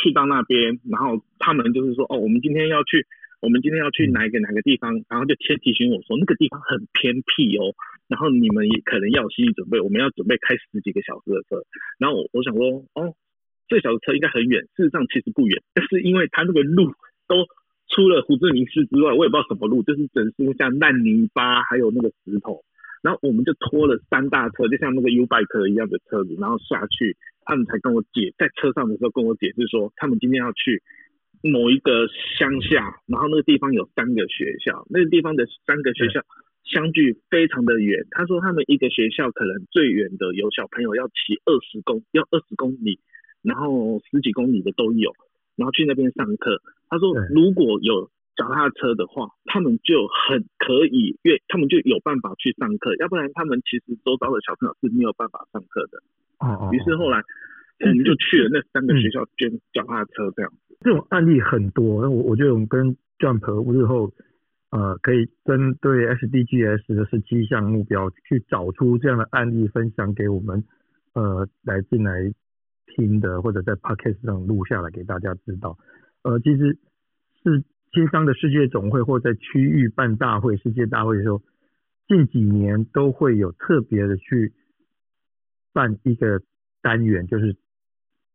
[0.00, 3.04] 去到那边，然后他们就是说，哦，我们今天要去，
[3.40, 7.74] 我们今天要去哪一个哪个地方，然后就先提醒我说，那个地方很偏僻哦，
[8.08, 11.62] 然后你们也可能要有心理准备，我们要准备开十几个小时的车。
[11.98, 13.14] 然后我我想说，哦，
[13.68, 16.90] 最小的车应该很远，事实上其实不远，但是因为它那个路
[17.26, 17.46] 都
[17.88, 22.62] 除了胡志明市之外，我也不知道什么路，就是整是像烂泥巴，还有那个石头。
[23.00, 27.16] 然后我们就拖了三大车，就像那个 U-Bike 一样的车子，然后下去。
[27.48, 30.82] 他们才跟我解，在车上的时候跟我解释说，他们今天要去
[31.42, 32.06] 某一个
[32.38, 36.20] 乡下，然后那个地方有三个学校，那个地方的三个学校
[36.64, 38.06] 相距非常的远。
[38.10, 42.98] 他说他们一个学校可能最远的有小朋友要骑二十公，要二十公里，
[43.42, 45.12] 然后十几公里的都有，
[45.56, 46.60] 然后去那边上课。
[46.88, 56.02] 他说如果有脚踏车的话，他们就很可以，因为他们就有办法去上课，要不然他们其实周遭的小朋友是没有办法上课的。
[56.40, 57.22] 哦，于是后来
[57.80, 60.67] 我们就去了那三个学校捐脚踏车，这样、嗯。
[60.80, 64.12] 这种案例很多，那我我觉得我们跟 Jump 日后
[64.70, 70.64] 呃可以针对 SDGs 的十七项目标去找出这样的案例，分享给我们
[71.14, 72.32] 呃来进来
[72.86, 75.78] 听的，或者在 Podcast 上录下来给大家知道。
[76.22, 76.78] 呃，其实
[77.42, 77.62] 是
[77.92, 81.42] 青商的世界总会或在区域办大会、世界大会的时候，
[82.06, 84.52] 近几年都会有特别的去。
[85.70, 86.42] 办一个
[86.82, 87.54] 单元，就是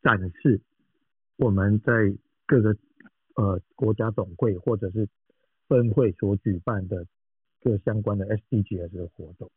[0.02, 0.62] 展示
[1.36, 2.76] 我们在各个
[3.36, 5.08] 呃国家总会或者是
[5.68, 7.06] 分会所举办的
[7.62, 9.50] 各相关的 SDGs 的活动。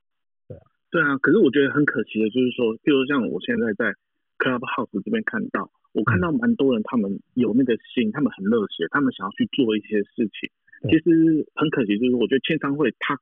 [0.49, 1.19] 对啊，对啊。
[1.19, 3.95] 可是我觉得很可惜的，就是说，譬如像我现在在
[4.39, 10.51] Clubhouse 这边看到，我看到蛮多人，他们有那个心，他们很热血，他们想要去做一些事情。
[10.91, 13.19] 其实很可惜，就是我觉得签商会它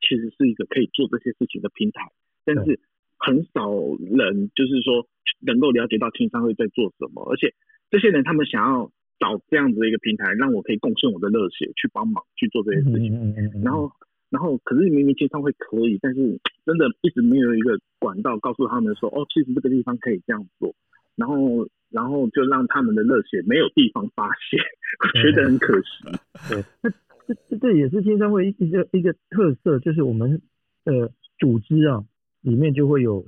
[0.00, 2.10] 其实是一个可以做这些事情的平台，
[2.44, 2.78] 但是。
[3.16, 5.08] 很少人就是说
[5.40, 7.54] 能够了解到签商会在做什么，而且
[7.88, 13.14] 这些人他们想要找这样子的一个平台，让我可以贡献我的热血去帮忙去做这些事情。
[13.14, 13.62] 嗯嗯嗯。
[13.62, 13.90] 然后，
[14.30, 20.74] 然后可是明明青商会可以，但是真的一直没有一个管道告诉他们说，哦，其实这个地方可以这样做。
[21.16, 24.58] 然后，然后就让他们的热血没有地方发泄，
[25.04, 26.04] 我觉得很可惜。
[26.48, 26.90] 对，那
[27.26, 30.42] 这这这也是青商会一个一个特色，就是我们
[30.84, 32.04] 的组织啊。
[32.44, 33.24] 里面就会有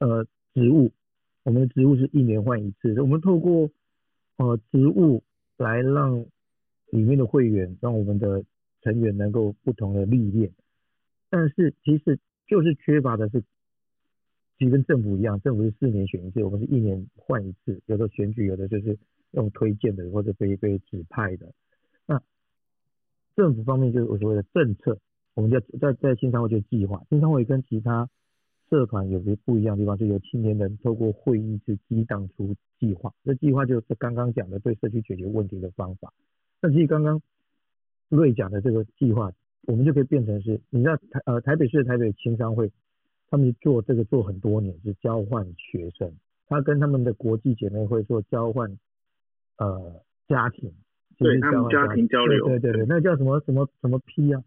[0.00, 0.90] 呃职务，
[1.44, 3.70] 我们的职务是一年换一次，我们透过
[4.38, 5.22] 呃职务
[5.56, 6.24] 来让
[6.90, 8.42] 里面的会员，让我们的
[8.80, 10.50] 成员能够不同的历练，
[11.28, 13.42] 但是其实就是缺乏的是，
[14.58, 18.98] 其实跟政府一样，政府是四年选一次，我们是一年换一次，有的选举，有的就是
[19.32, 21.52] 用推荐的或者被被指派的。
[22.06, 22.22] 那
[23.36, 24.98] 政府方面就是我所谓的政策。
[25.34, 28.08] 我们在在在新商会就计划，新商会跟其他
[28.70, 33.12] 社团有些不一样的地方，就有青年人透过会议去激荡出计划。
[33.24, 36.12] 这计划就是刚刚讲的对社区解决问题的方法。
[36.60, 37.20] 那其实刚刚
[38.08, 39.32] 瑞讲的这个计划，
[39.66, 42.70] 我们就可以变成是，你知道台呃台北市的台北青商会，
[43.30, 46.12] 他们做这个做很多年，是交换学生，
[46.46, 48.78] 他跟他们的国际姐妹会做交换
[49.58, 50.72] 呃家庭，
[51.18, 54.42] 对他们家庭交流，对对对，那叫什么什么什么 P 啊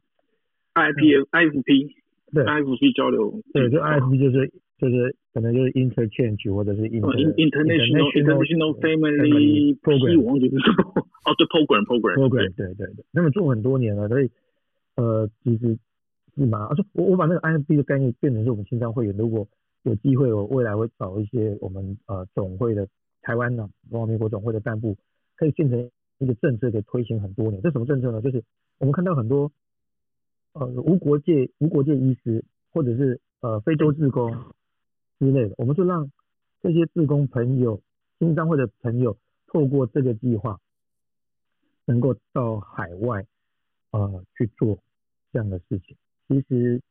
[0.73, 1.95] ？I P F I F P
[2.33, 9.77] 对 I F P 交流对，就 I F P 就是就是可能就是 interchange 或者是 inter international international family
[9.79, 14.29] program 我忘记是什么哦对 program program program 对对对，那么做很多年了，所以
[14.95, 15.77] 呃其实
[16.35, 19.47] 是蛮啊，说我我把那个 I F P 的概念变成是我们青商会员，如果
[19.83, 22.87] 有机会，我未来会找一些我们呃总会的
[23.21, 24.95] 台湾的中华民国总会的干部，
[25.35, 25.89] 可以变成
[26.19, 27.61] 一个政策给推行很多年。
[27.61, 28.21] 这什么政策呢？
[28.21, 28.41] 就是
[28.79, 29.51] 我们看到很多。
[30.53, 34.35] 呃，无国界无国界医师，或者是呃非洲志工
[35.19, 36.11] 之类的，我们就让
[36.61, 37.81] 这些志工朋友、
[38.19, 40.59] 新商会的朋友，透过这个计划，
[41.85, 43.25] 能够到海外
[43.91, 44.77] 呃去做
[45.31, 45.95] 这样的事情。
[46.27, 46.81] 其实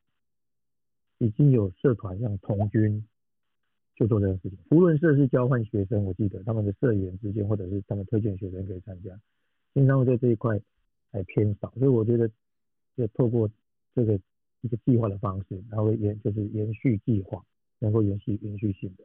[1.19, 3.05] 已经有社团像童军
[3.95, 9.11] 就做这个事情，无论社是交换学生，我记得他们的社员之间或者是他们推荐学生可以参加。
[9.73, 10.59] 新商会在这一块
[11.11, 12.29] 还偏少，所以我觉得
[13.01, 13.49] 就透过
[13.95, 14.19] 这个
[14.61, 17.43] 一个计划的方式，然后延就是延续计划，
[17.79, 19.03] 能够延续延续性的。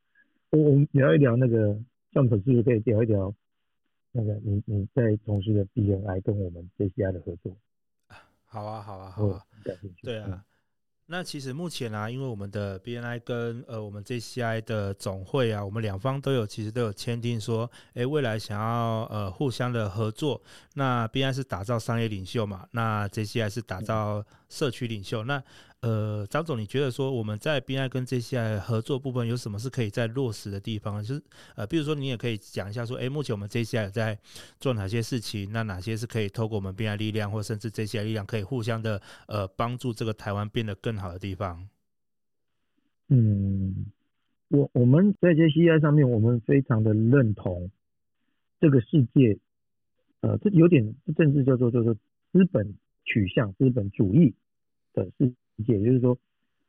[0.51, 1.81] 我我们聊一聊那个，
[2.13, 3.35] 像粉丝可以聊一聊
[4.13, 7.57] 那个你你在从事的 BNI 跟我们 JCI 的合作。
[8.45, 10.03] 好啊，好啊，好啊，感兴趣。
[10.05, 10.45] 对啊。
[11.09, 20.42] 那其实目前啊，因为我们的 BNI 跟呃我们 JCI 的总会啊，我们两方都有其实都有签订说，哎，未来想要呃互相的合作。
[20.75, 25.23] 那 BNI 是打造商业领袖嘛，那 JCI 是打造社区领袖。
[25.23, 25.40] 那
[25.87, 31.01] 呃，张总，你觉得说我们在 BI 跟 JCI 合作部分有什么是可以再落实的地方？
[31.01, 31.22] 就是
[31.55, 34.18] 呃，比如说你也可以讲一下说，哎，目前我们 JCI 在
[34.59, 35.49] 做哪些事情？
[35.53, 41.68] 那哪些是可以透过我们 BI 力量，或甚至 JCI 力量，可以互相的呃帮助这个台湾变得更好的地方？
[43.09, 43.87] 嗯，
[44.49, 47.70] 我我们在 JCI 上面，我们非常的认同
[48.61, 49.38] 这个世界，
[50.22, 51.94] 呃，这有点政治叫做叫做
[52.33, 54.35] 资本取向、资本主义
[54.92, 55.33] 的是。
[55.57, 56.19] 也就是说，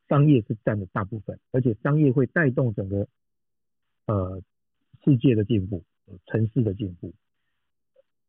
[0.08, 3.08] 商业是占了大部分，而且商业会带动整个
[4.06, 4.42] 呃
[5.04, 5.84] 世界的进步，
[6.26, 7.14] 城市的进步。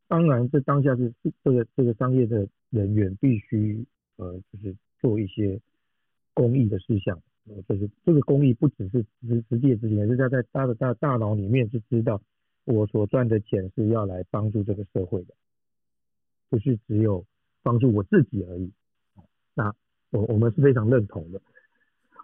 [0.08, 1.12] 当然，这当下是
[1.44, 3.84] 这个这个商业的人员必须
[4.16, 5.60] 呃就是做一些
[6.34, 7.20] 公益的事项，
[7.68, 12.20] 就是这个公益不只是实实际的事情，也是在在他的大大脑里面是知道
[12.64, 15.34] 我所赚的钱是要来帮助这个社会的，
[16.48, 17.24] 不是只有
[17.62, 18.72] 帮助我自己而已。
[19.54, 19.74] 那
[20.10, 21.40] 我我们是非常认同的，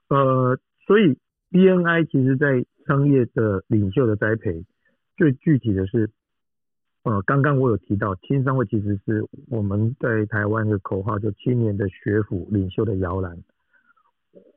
[0.09, 1.19] 呃，所以
[1.51, 4.65] BNI 其实在商业的领袖的栽培，
[5.19, 6.09] 最具体的是，
[7.03, 13.37] 呃，刚刚我有提到青商会其实是我们在台湾的口号，就青年的学府领袖的摇篮。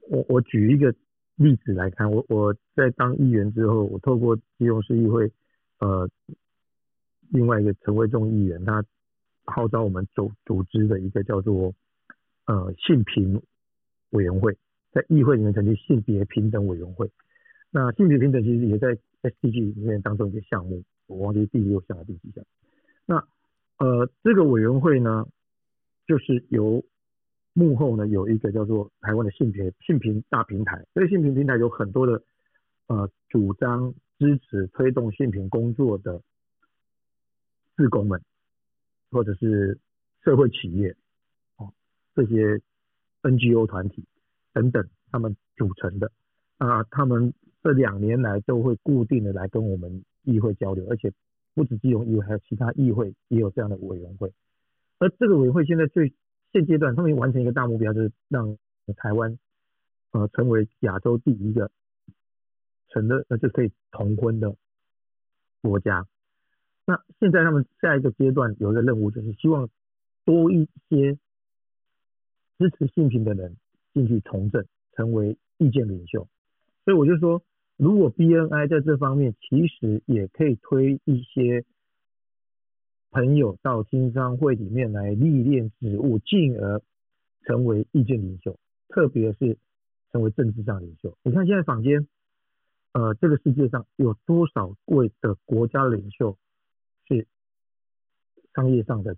[0.09, 0.95] 我我举一个
[1.35, 5.29] 例子来看，我我在当议员之后，我透过基隆市议会，
[5.79, 6.09] 呃，
[7.29, 8.81] 另外一个陈维仲议员，他
[9.43, 11.73] 号召我们组组织的一个叫做。
[12.47, 13.41] 呃，性平
[14.11, 14.57] 委员会
[14.93, 17.11] 在议会里面成立性别平等委员会。
[17.69, 22.45] 那性别平等其实也在 SDG 里面当中一个项目，我忘记第六项还是第几项。
[23.05, 23.27] 那
[23.79, 25.27] 呃，这个委员会呢，
[26.07, 26.85] 就是由
[27.51, 30.85] 幕后呢有一个叫做台湾的性别性平大平台。
[30.95, 32.23] 这个性平平台有很多的
[32.87, 36.21] 呃主张支持推动性平工作的
[37.75, 38.21] 志工们，
[39.11, 39.77] 或者是
[40.23, 40.95] 社会企业。
[42.17, 42.59] 这些
[43.21, 44.03] NGO 团体
[44.51, 46.11] 等等，他们组成的
[46.57, 51.13] 啊，他们这两年来都会固定的来跟我们议会交流，而且
[51.53, 54.33] 不止基隆议会，还有其他议会也有这样的委员会。
[54.97, 56.11] 而这个委员会现在最
[56.51, 58.57] 现阶段，他们完成一个大目标，就是让
[58.95, 59.37] 台湾
[60.09, 61.69] 呃成为亚洲第一个
[62.89, 64.55] 成了呃就可以同婚的
[65.61, 66.07] 国家。
[66.87, 69.69] 那现在他们下一个阶段有一个任务，就是希望
[70.25, 71.19] 多一些。
[72.57, 73.55] 支持性平的人
[73.93, 76.27] 进去从政，成为意见领袖。
[76.85, 77.43] 所以我就说，
[77.75, 81.63] 如果 BNI 在这方面其实也可以推一些
[83.11, 86.81] 朋友到经商会里面来历练职务，进而
[87.43, 88.57] 成为意见领袖，
[88.89, 89.57] 特别是
[90.11, 91.17] 成为政治上领袖。
[91.23, 92.07] 你看现在坊间，
[92.93, 96.37] 呃，这个世界上有多少位的国家领袖
[97.07, 97.27] 是
[98.55, 99.15] 商业上的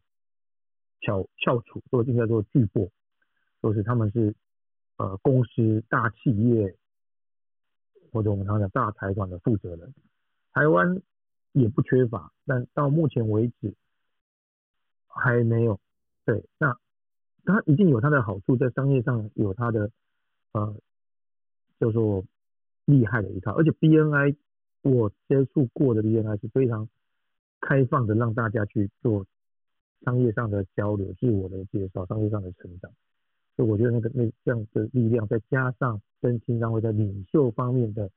[1.02, 2.90] 翘翘楚，或者应该说巨擘？
[3.62, 4.34] 就是他们是
[4.98, 6.76] 呃公司大企业
[8.12, 9.94] 或者我们常讲大财团的负责人，
[10.52, 11.02] 台湾
[11.52, 13.74] 也不缺乏，但到目前为止
[15.08, 15.80] 还没有。
[16.26, 16.78] 对，那
[17.46, 19.92] 它一定有它的好处，在商业上有它的
[20.54, 20.76] 呃
[21.80, 22.24] 叫做
[22.86, 24.36] 厉害的一套，而且 BNI
[24.82, 26.88] 我接触过的 BNI 是非常
[27.62, 29.26] 开放的，让大家去做
[30.04, 32.92] 商业上的交流、自我的介绍、商业上的成长。
[33.60, 38.10] 所以我觉得那个那这样的力量，再加上跟青商会在领袖方面的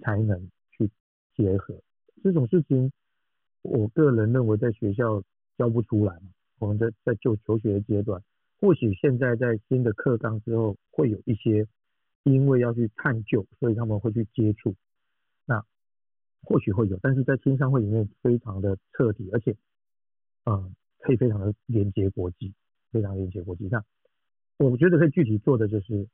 [0.00, 0.90] 才能去
[1.36, 1.80] 结合，
[2.20, 2.90] 这种事情，
[3.62, 5.22] 我个人认为在学校
[5.56, 6.30] 教不出来嘛。
[6.58, 8.20] 我们在在就求学的阶段，
[8.60, 11.68] 或许现在在新的课纲之后，会有一些
[12.24, 14.74] 因为要去探究，所以他们会去接触。
[15.46, 15.64] 那
[16.42, 19.54] 或许会有，但是在青商会里面非常的彻底，而且
[20.46, 22.52] 嗯，可以非常的连接国际。
[22.90, 23.82] 非常连接国际上，
[24.58, 26.06] 我觉得可以具体做的就是，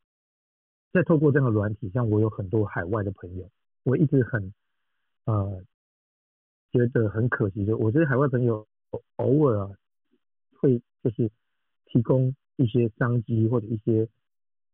[0.92, 3.50] 再透过这样的软体，像我有很多海外的朋友，
[3.82, 4.52] 我一直很
[5.24, 5.62] 呃
[6.72, 8.66] 觉得很可惜的，我这些海外朋友
[9.16, 9.70] 偶尔啊
[10.58, 11.30] 会就是
[11.86, 14.08] 提供一些商机或者一些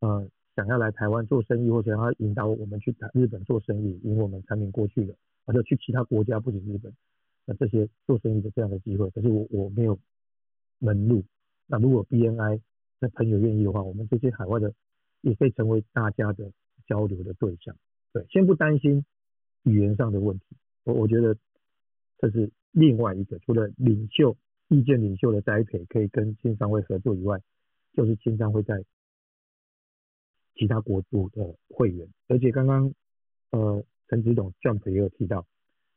[0.00, 5.14] 呃想要来台湾做生意或者想要引导我们去台日本做生意，引我们产品过去的，
[5.46, 6.92] 或者去其他国家不仅日本，
[7.44, 9.98] 那这些做生意的这样的机会，可是我我没有
[10.78, 11.24] 门路。
[11.66, 12.60] 那如果 BNI
[13.04, 14.72] 那朋友愿意的话，我们这些海外的
[15.20, 16.50] 也可以成为大家的
[16.86, 17.76] 交流的对象。
[18.14, 19.04] 对，先不担心
[19.64, 20.44] 语言上的问题，
[20.84, 21.36] 我我觉得
[22.16, 24.34] 这是另外一个，除了领袖
[24.68, 27.42] 意见领袖的栽培可以跟青商会合作以外，
[27.92, 28.82] 就是青商会在
[30.54, 32.94] 其他国度的会员，而且刚刚
[33.50, 35.46] 呃陈执董 Jump 也有提到，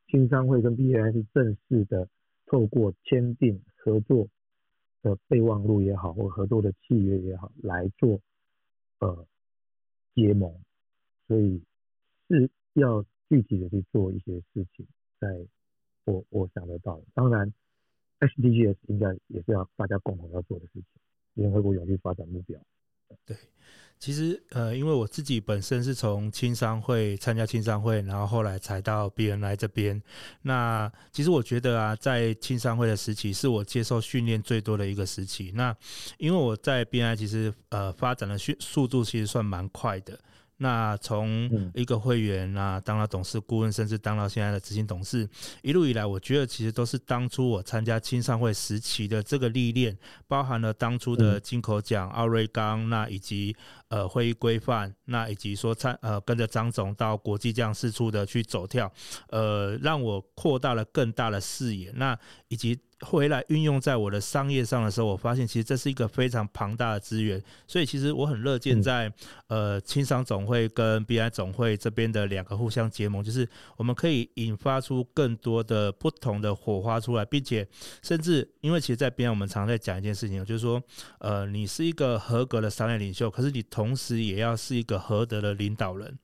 [0.08, 2.10] 青商会跟 BNI 正式的
[2.48, 4.28] 透过签订合作
[5.08, 8.20] 的备忘录也好，或合作的契约也好来做
[9.00, 9.26] 呃
[10.14, 10.54] 结盟，
[11.28, 11.62] 所以。
[12.30, 14.86] 是要具体的去做一些事情，
[15.18, 15.48] 在
[16.04, 17.02] 我我想得到。
[17.14, 17.54] 当然
[18.20, 20.84] ，SDGs 应该也是要大家共同要做的事情，
[21.36, 22.60] 联合国永续发展目标。
[23.26, 23.36] 对，
[24.00, 30.02] 其实呃，因为我自己本身是从青商会参加青商会，然后后来才到 BNI 这边。
[30.42, 35.52] 那其实我觉得啊，在青商会的时期，是我接受训练最多的一个时期。
[35.56, 35.76] 那
[36.18, 40.20] 因为我在 BNI 其实呃发展的速速度其实算蛮快的。
[40.58, 45.30] 那从一个会员啊，当了董事顾问，甚至当到现在的执行董事，
[45.62, 49.96] 一路以来，我觉得其实都是当初我参加青商会时期的这个历练，
[50.28, 53.56] 包含了当初的金口奖、奥瑞冈，那以及
[53.90, 58.92] 呃会议规范，那以及说参呃跟着张总到国际这样四处的去走跳，
[59.30, 62.18] 呃，让我扩大了更大的视野，那
[62.48, 62.80] 以及。
[63.02, 69.14] 回来运用在我的商业上的时候，我发现其实这是一个非常庞大的资源，所以其实我很乐见在
[69.50, 77.68] 呃青商总会跟 BNI 总会这边的两个互相结盟，就是我们可以引发出更多的不同的火花出来，并且
[78.02, 80.82] 甚至因为其实，在 BNI 我们常在讲一件事情，就是说
[81.20, 86.18] 呃你是一个合格的商业领袖，可是你同时也要是一个合格的领导人。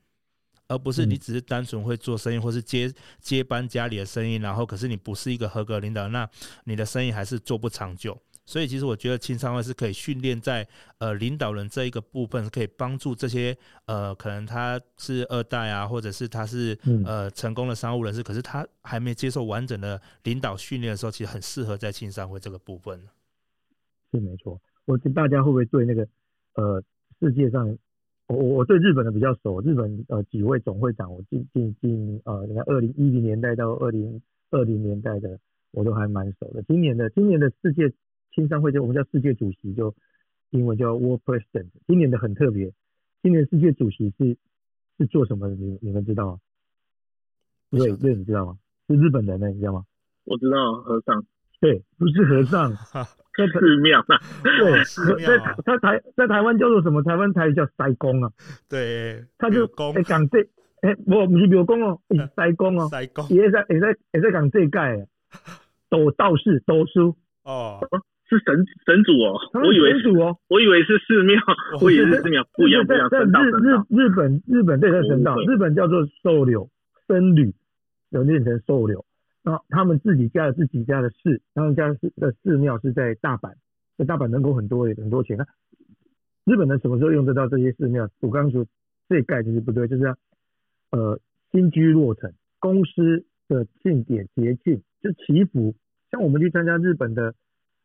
[0.68, 6.28] 而不是你只是单纯会做生意，或是接接班家里的生意，然后可是你不是一个合格领导，那
[6.64, 8.20] 你的生意还是做不长久。
[8.44, 16.76] 所以其实我觉得青商会是可以训练在呃领导人这一个部分，可以帮助这些呃可能他是二代啊，或者是他是
[17.06, 23.00] 呃成功的商务人士，可是他还没接受完整的领导训练的时候，其实很适合在青商会这个部分。
[24.12, 26.08] 是没错，我觉得大家会不会对那个
[26.56, 26.84] 呃
[27.24, 27.78] 世界上？
[28.28, 35.40] 我我对日本的比较熟，日本呃几位总会长，我近近近呃，你看二零一零年代到二零二零年代的，
[35.72, 36.62] 我都还蛮熟的。
[36.64, 37.94] 今年的今年的世界
[38.34, 39.94] 青商会就我们叫世界主席，就
[40.50, 41.68] 英文叫 World President。
[41.88, 42.74] 今年的很特别，
[43.22, 44.38] 今年世界主席是
[44.98, 45.56] 是做什么的？
[45.56, 46.40] 你你们知道吗？
[47.72, 48.58] 对对，你知道吗？
[48.90, 49.86] 是日本人呢，你知道吗？
[50.26, 51.24] 我知道和尚。
[51.62, 52.74] 对，不是和尚。
[53.38, 54.00] 在寺庙。
[54.08, 57.02] 啊，对，在在台在台湾叫做什么？
[57.04, 58.30] 台湾台语叫塞公啊。
[58.70, 60.40] 对，他就会讲这，
[60.82, 62.88] 哎，我不是庙公哦，是师公哦。
[62.90, 65.08] 塞公也在也在也在讲这届，
[65.90, 67.80] 斗道士斗叔哦，
[68.30, 71.40] 是神神主哦，我以为是哦，我以为是寺庙，
[71.82, 73.10] 我以为是寺庙，不一样不一样。
[73.12, 76.70] 在日日日本日本这个神道，日本叫做寿柳
[77.08, 77.54] 僧侣，
[78.10, 78.98] 有念成受领。
[79.44, 83.54] 然后他们自己家的自己家的寺，他们家的寺的寺庙是在大阪，
[83.98, 85.38] 在大阪人口很多，也很多钱。
[85.38, 85.46] 那
[86.46, 88.10] 日本人什么时候用得到这些寺庙？
[88.22, 88.66] 我刚刚说
[89.10, 90.16] 这概念是不对，就是
[90.92, 91.20] 呃
[91.52, 95.76] 新居落成，公司的庆典节庆就祈福，
[96.10, 97.36] 像我们去参加日本的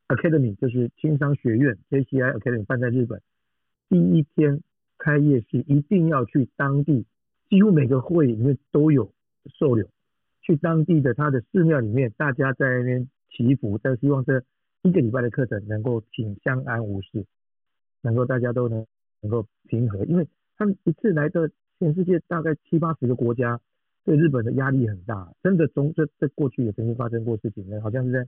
[0.07, 3.21] Academy，就是青商学院 JCI Academy 办在日本，
[3.89, 4.63] 第一天
[4.97, 7.05] 开业式一定要去当地，
[7.51, 9.13] 几乎每个会里面都有
[9.59, 9.85] 受领。
[10.49, 14.43] 去当地的他的寺庙里面，大家在那边祈福，但希望这
[14.81, 17.27] 一个礼拜的课程能够请相安无事，
[18.01, 18.87] 能够大家都能
[19.21, 20.27] 能够平和，因为
[20.57, 23.61] 他们一次来的全世界大概七八十个国家，
[24.07, 28.27] 对日本的压力很大，真的中这这过去也曾经发生过事情呢，好像是在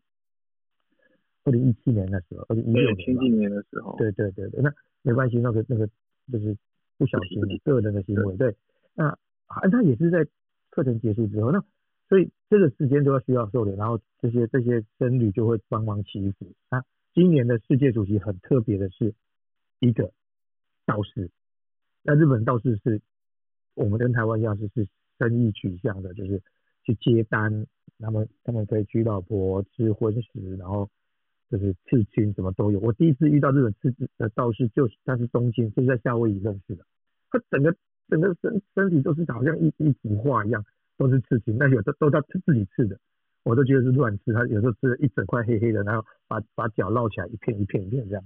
[1.44, 5.86] 二零一七年的时候，二零一六年年的时候，对对对对，那没关系，那个那个
[6.30, 6.54] 就是
[6.98, 8.54] 不小心个人的行为，对，
[8.94, 9.06] 那
[9.46, 10.26] 啊他也是在
[10.68, 11.64] 课程结束之后那。
[12.10, 16.52] 所以这个时间都要需要受领，然后这些这些僧侣就会帮忙祈福。
[16.68, 16.82] 那，
[17.14, 19.14] 今年的世界主席很特别的是
[19.78, 20.12] 一个
[20.84, 21.30] 道士，
[22.02, 23.00] 那日本道士是
[23.74, 24.88] 我们跟台湾一样，就是
[25.20, 26.42] 生意取向的，就是
[26.82, 27.64] 去接单，
[28.00, 30.90] 他们他们可以娶老婆、吃荤食，然后
[31.48, 32.80] 就是刺青什么都有。
[32.80, 36.84] 我第一次遇到日本刺的道士，就是他是东京，就是在夏威夷认识的，
[37.30, 37.72] 他整个
[38.08, 40.64] 整个身身体都是好像一一幅画一样。
[41.00, 42.98] 都是刺青，那有的都他自己刺的，
[43.42, 44.34] 我都觉得是乱刺。
[44.34, 48.22] 他有时候吃一整块黑黑的，然后把把脚绕起来一片一片一片这样，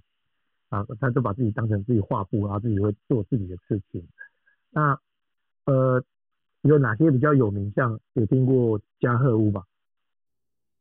[0.71, 4.03] 啊，他就把自己当成自己画布，然后自己会做自己的事情。
[4.73, 4.99] 那
[5.67, 6.03] 呃，
[6.63, 7.71] 有哪些比较有名？
[7.77, 9.63] 像有听过加贺屋吧？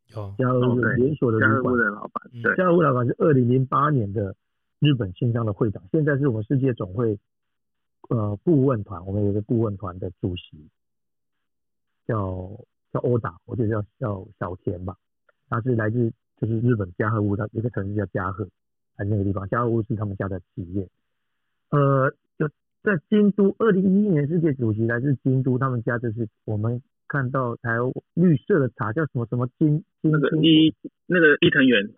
[0.08, 4.36] 有加贺屋连锁的旅馆的老板，对，加贺屋老板是二零零八年的
[4.80, 7.20] 日本新商的会长，现在是我们世界总会
[8.10, 10.58] 呃顾问团，我们有一个顾问团的主席，
[12.08, 12.50] 叫
[12.92, 14.96] 叫欧达，我觉得叫叫小田吧，
[15.50, 18.48] 他是来自就是日本加贺屋的一个城市叫加贺，
[18.96, 20.88] 还是那个地方，加贺屋是他们家的企业，
[21.70, 22.48] 呃，就
[22.84, 30.74] 在京都，二零一一年世界主席来自京都，他们家就是我们看到还有绿色的茶叫什么什么金金那个伊
[31.08, 31.90] 那个伊藤园，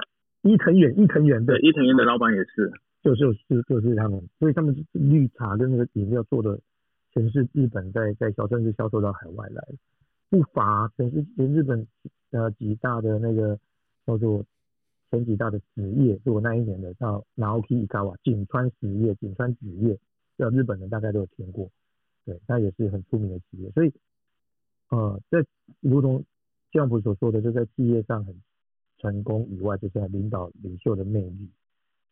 [0.44, 6.60] 伊藤园伊藤园的伊藤园的老板也是，就是就是就是他们，所以他们绿茶跟那个饮料做的，
[7.14, 9.64] 全是日本在在小城市销售到海外来。
[10.30, 11.88] 不乏全是日本
[12.32, 13.60] 呃几大的那个
[14.06, 14.44] 叫做
[15.10, 19.98] 前几大的纸业，是我那一年的叫 Naoki Ikawa 井川实业、井川纸业，
[20.38, 21.70] 叫日本人大概都有听过，
[22.26, 23.70] 对，那也是很出名的企业。
[23.72, 23.94] 所以
[24.90, 25.46] 呃，在
[25.80, 26.24] 如同
[26.72, 28.36] 教父所说的，就在企业上很
[28.98, 31.50] 成功以外，就是领导领袖的魅力，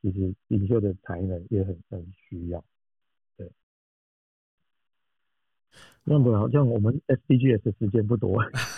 [0.01, 2.63] 其实领袖的才能也很很需要。
[6.05, 8.37] 那么好像我们 SDGs 的时间不多，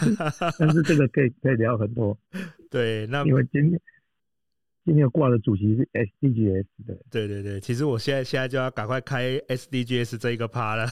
[0.60, 2.18] 但是这个可以可以聊很多。
[2.70, 3.82] 对，那因为今天
[4.86, 6.98] 今天挂的主题是 SDGs 的。
[7.10, 10.88] 对对对，其实我现在现在就要赶快开 SDGs 这一个趴了。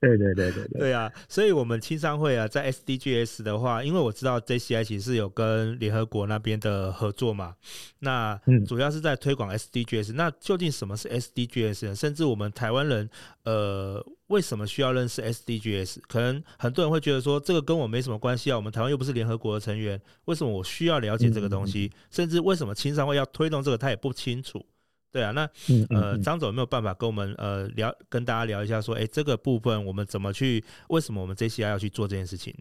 [0.00, 0.80] 对对对对对。
[0.80, 7.54] 对啊，所以我们青商会啊，在 SDGs 的话，因为我知道 JCI 其实是有跟联合国那边的合作嘛，
[7.98, 10.14] 那主要是在推广 SDGs。
[10.14, 11.94] 那究竟什么是 SDGs 呢？
[11.94, 13.08] 甚至我们台湾人，
[13.44, 14.04] 呃。
[14.30, 15.96] 为什么需要认识 SDGs？
[16.06, 21.90] 可能很多人会觉得说，这个跟我没什么关系啊，我们台湾又不是联合国的成员，为什么我需要了解这个东西？
[21.92, 24.64] 嗯嗯、甚至为什么青商会要推动这个，他也不清楚。
[25.12, 25.42] 对啊，那
[25.90, 30.62] 呃，张总有没有办法跟我们呃聊，跟大家聊一下，说，哎，这个部分我们怎么去？
[30.88, 32.54] 为什么我们 JCI 要去做这件事情？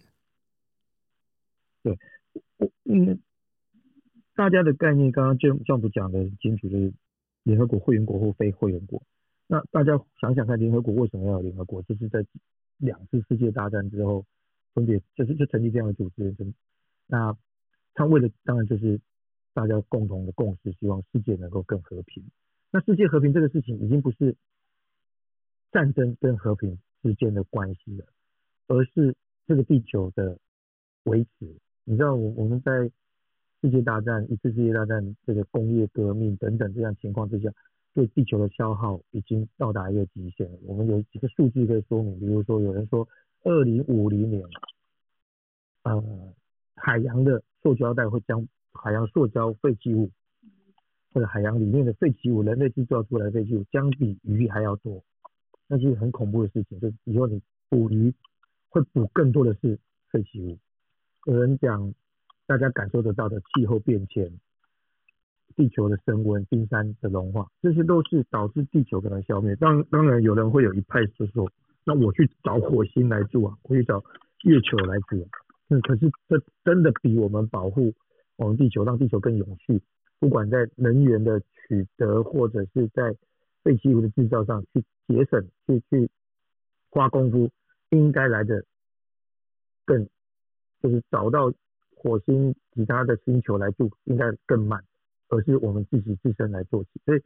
[1.83, 1.97] 对，
[2.57, 3.19] 我嗯，
[4.35, 6.91] 大家的概念刚刚就这样子讲的很清楚，就是
[7.43, 9.01] 联合国会员国或非会员国。
[9.45, 11.81] 那大家想想看，联合国为什么要有联合国？
[11.83, 12.25] 就是在
[12.77, 14.25] 两次世界大战之后，
[14.73, 16.35] 分别就是就成立这样的组织。
[17.05, 17.35] 那
[17.93, 18.99] 他为了当然就是
[19.53, 22.23] 大家共同的共识，希望世界能够更和平。
[22.71, 24.35] 那世界和平这个事情已经不是
[25.71, 28.05] 战争跟和平之间的关系了，
[28.67, 29.15] 而是
[29.47, 30.37] 这个地球的
[31.03, 31.55] 维持。
[31.83, 32.91] 你知道，我我们在
[33.61, 37.51] 世界大战、一次世界大战这个工业革命等等这样情况之下。
[37.95, 40.59] 对地球的消耗已经到达一个极限了。
[40.61, 43.05] 我们有几个数据可以说明，比如说有人说，
[43.43, 44.45] 二零五零年，
[45.81, 46.01] 呃，
[46.75, 50.11] 海洋的塑胶袋会将海洋塑胶废弃物
[51.13, 55.03] 或者海洋里面的废弃物，人类制造出来的废弃物将比鱼还要多，
[55.67, 56.79] 那是很恐怖的事情。
[56.79, 58.13] 就以后你捕鱼
[58.69, 59.79] 会捕更多的是
[60.09, 60.57] 废弃物。
[61.25, 61.93] 有人讲，
[62.47, 64.31] 大家感受得到的气候变迁。
[65.55, 69.53] 地球的升温、冰山的融化，这些都是导致地球可能消灭。
[69.57, 71.51] 当当然，有人会有一派就说
[71.83, 74.01] ：“那我去找火星来住啊，我去找
[74.45, 75.27] 月球来住。”
[75.67, 77.91] 嗯，可是这真的比我们保护
[78.37, 79.81] 我们地球，让地球更永续，
[80.19, 83.15] 不管在能源的取得，或者是在
[83.63, 86.09] 废弃物的制造上去节省、去去
[86.89, 87.49] 花功夫，
[87.89, 88.63] 应该来的
[89.85, 90.07] 更
[90.81, 91.51] 就是找到
[91.95, 94.83] 火星其他的星球来住，应该更慢。
[95.31, 97.21] 而是我们自己自身来做起，所以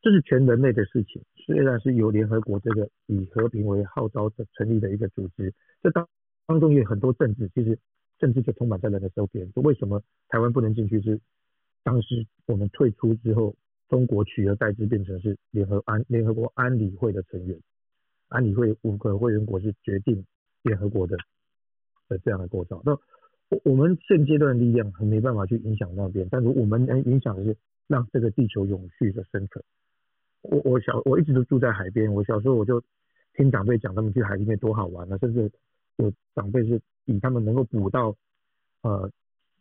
[0.00, 1.22] 这是全人类的事情。
[1.36, 5.52] 虽然是由联合国这个以和平为号召的成立的一个组织，
[5.82, 6.08] 这当
[6.46, 7.78] 当中有很多政治，其实
[8.18, 9.52] 政治就充满在人的周边。
[9.52, 10.98] 就为什么台湾不能进去？
[11.02, 11.20] 是
[11.82, 13.54] 当时我们退出之后，
[13.88, 17.58] 中国取而代之变成是联合安联合国安理会的成员，
[18.28, 20.24] 安理会五个会员国是决定
[20.62, 21.16] 联合国的
[22.08, 22.82] 的这样的构造。
[22.84, 22.92] 那
[23.48, 27.56] 我我们现阶段的力量很没办法去影响那边，但是我们能影响的是
[27.88, 29.64] 让这个地球永续的生存。
[30.42, 32.82] 我我小我一直都住在海边，我小时候我就
[33.34, 35.50] 听长辈讲他们去海里面多好玩啊，甚至
[35.96, 38.14] 有长辈是以他们能够捕到
[38.82, 39.10] 呃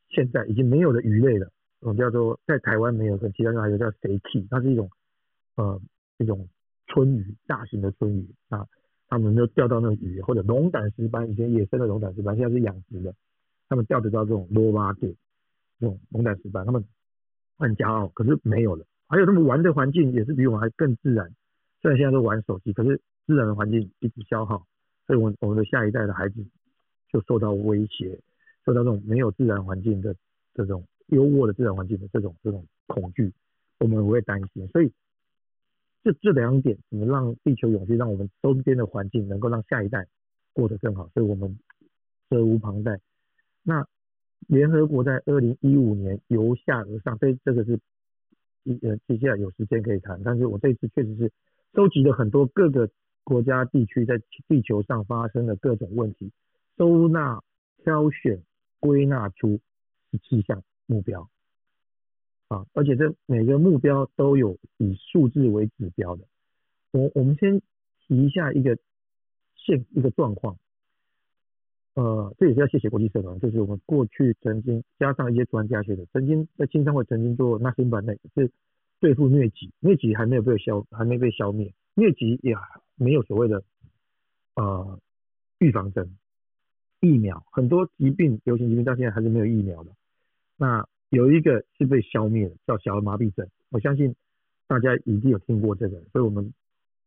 [0.10, 1.52] 现在已经没有的鱼类了，
[1.82, 4.90] 我们叫做在台湾没有，跟其他地方还有叫 Saki，它是一种
[5.56, 5.80] 呃
[6.18, 6.48] 一种
[6.88, 8.68] 春鱼，大型的春鱼啊，
[9.08, 13.14] 他们就钓到那个鱼，或者龙胆石斑，以前野生的龙胆石斑，现在是养殖的。
[13.70, 15.16] 他们钓得到这种罗巴贝，
[15.80, 16.84] 这种龙胆石斑，他们
[17.58, 18.86] 很骄傲，可是没有了。
[19.08, 21.32] 还有他们玩的环境也是比我们还更自然。
[21.82, 24.66] 虽然现在都玩手机，可是自然的环境一直消耗，
[25.08, 26.46] 所以我们我们的下一代的孩子
[27.12, 28.20] 就受到威胁。
[28.66, 30.16] 受到这种没有自然环境的
[30.54, 33.32] 这种优渥的自然环境的这种这种恐惧，
[33.80, 34.68] 我们会担心。
[34.70, 34.92] 所以
[36.04, 40.08] 这这两点怎么让地球永续，让我们周边的环境能够让下一代
[40.54, 41.60] 过得更好，所以我们
[42.30, 43.00] 责无旁贷。
[43.64, 43.86] 那
[44.48, 47.80] 联合国在二零一五年由下而上，这这个是
[48.64, 51.32] 一呃接下来有时间可以谈，但是我这次确实是
[51.74, 52.90] 收集了很多各个
[53.24, 56.32] 国家地区在地球上发生的各种问题，
[56.78, 57.42] 收纳
[57.84, 58.42] 挑选
[58.80, 59.60] 归纳出
[60.12, 61.30] 十七项目标
[62.48, 66.24] 啊，而且这每个目标都有以数字为指标的。
[66.92, 67.62] 我我们先
[68.00, 68.76] 提一下一个
[69.56, 70.58] 现一个状况。
[71.94, 78.50] 呃，这也是要谢谢国际社团，就是我们过去曾经加上一些专家学者，曾经在青商会曾经做那新版的，是
[79.00, 82.56] 对付疟疾，疟疾还没有被消，还没被消灭，疟疾也
[82.96, 83.64] 没有所谓的
[84.56, 85.00] 呃
[85.58, 86.16] 预防针
[87.02, 89.92] 疫苗，很多疾病流行疾病到现在还是没有疫苗的。
[90.60, 94.14] 那有一个是被消灭的，叫小儿麻痹症，我相信
[94.68, 96.54] 大家一定有听过这个，所以我们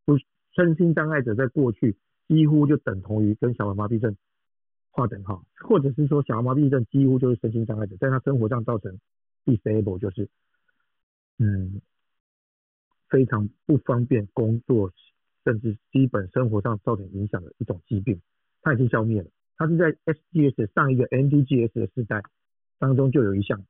[0.05, 0.17] 不
[0.57, 1.97] 身心障碍者在过去
[2.27, 4.17] 几乎就等同于跟小儿麻痹症。
[4.95, 8.99] 划等号，或者是说小儿麻痹症几乎就是身心障碍者，在他生活上造成
[9.47, 10.29] disable 就是
[11.39, 11.81] 嗯
[13.09, 14.93] 非常不方便工作，
[15.47, 18.21] 甚至基本生活上造成影响的一种疾病，
[18.61, 19.31] 它已经消灭了。
[19.57, 22.23] 它是在 SGS 上一个 MDGs 的时代
[22.83, 23.63] 当中就有一项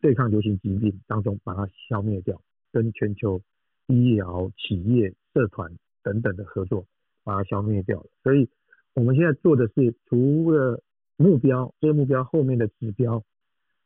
[0.00, 2.40] 对抗流行疾病当中把它消灭掉，
[2.72, 3.42] 跟全球
[3.88, 6.86] 医疗企业社团等等的合作
[7.24, 8.48] 把它消灭掉了，所以。
[8.92, 10.82] 我们现在做的是，除了
[11.16, 13.22] 目标，这个目标后面的指标，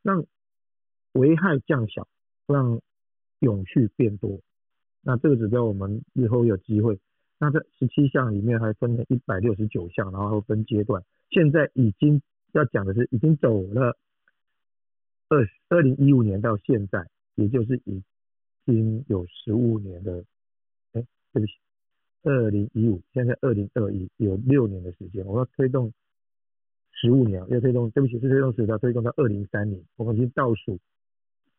[0.03, 0.25] 让
[1.13, 2.09] 危害降小，
[2.47, 2.81] 让
[3.41, 4.41] 永续变多。
[5.03, 6.99] 那这个指标我们日后有机会。
[7.39, 11.05] 那这十七项里面还分了一百六十九项，然后分阶段。
[11.29, 13.99] 现在已经要讲的是，已经走了
[15.29, 18.03] 二二零一五年到现在，也就是已
[18.67, 20.25] 经有十五年的，
[20.93, 21.53] 哎，对不起。
[22.23, 25.93] 二零一五，现在二零二一，有六年的时间，我要推动
[26.93, 30.79] 十五年，要推动，对不起，是推动时要推动到二零三年，我们已经倒数，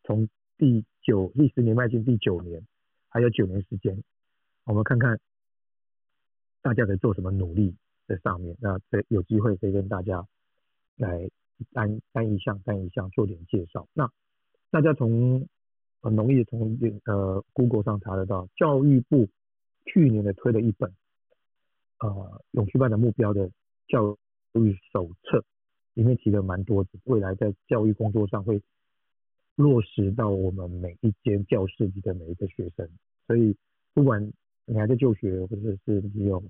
[0.03, 2.65] 从第九第十年迈进第九年，
[3.09, 4.03] 还有九年时间，
[4.63, 5.19] 我们看看
[6.63, 7.75] 大家在做什么努力
[8.07, 10.25] 在上面，那这有机会可以跟大家
[10.97, 11.29] 来
[11.71, 13.87] 单单一项单一项做点介绍。
[13.93, 14.11] 那
[14.71, 15.47] 大家从
[16.01, 19.27] 呃农业从呃 Google 上查得到，教育部。
[19.87, 20.91] 去年的推了一本，
[21.99, 23.51] 呃，永续发展目标的
[23.87, 24.17] 教
[24.53, 25.45] 育手册，
[25.93, 28.59] 里面提了蛮多的，未来在教育工作上会
[29.55, 32.89] 落实到我们每一间教室里的每一个学生。
[33.27, 33.55] 所以，
[33.93, 34.33] 不管
[34.65, 36.43] 你还在就学，或者是你有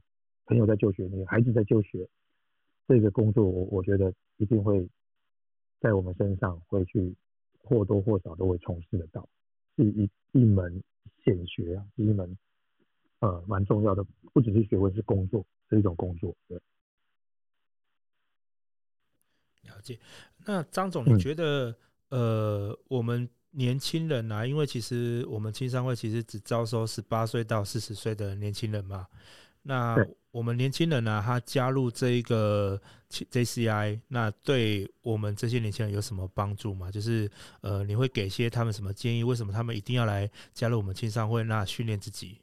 [0.45, 2.08] 朋友在就学，你有孩子在就学，
[2.88, 4.88] 这个工作我我觉得一定会
[5.80, 7.16] 在我们身上会去
[7.64, 9.28] 或多或少都会从事得到，
[9.76, 10.82] 是一一门
[11.24, 12.38] 显学啊，是一门。
[13.20, 16.36] 呃，蛮重要的，不只是学问，是工作，是一种工作。
[16.48, 16.60] 对，
[19.64, 19.98] 了解。
[20.46, 21.70] 那张总，你觉得，
[22.10, 29.08] 嗯、呃，我们年轻人啊，因为其实我们青商会其实只招收十八岁到四十岁的年轻人嘛。
[29.64, 29.96] 那
[30.36, 32.78] 我们年轻人呢、啊，他加入这一个
[33.10, 36.92] JCI，那对我们这些年轻人有什么帮助吗？
[36.92, 37.32] 就是
[37.62, 39.24] 呃，你会给些他们什么建议？
[39.24, 41.42] 为什么他们一定要来加入我们青商会？
[41.46, 42.38] 那训练自己？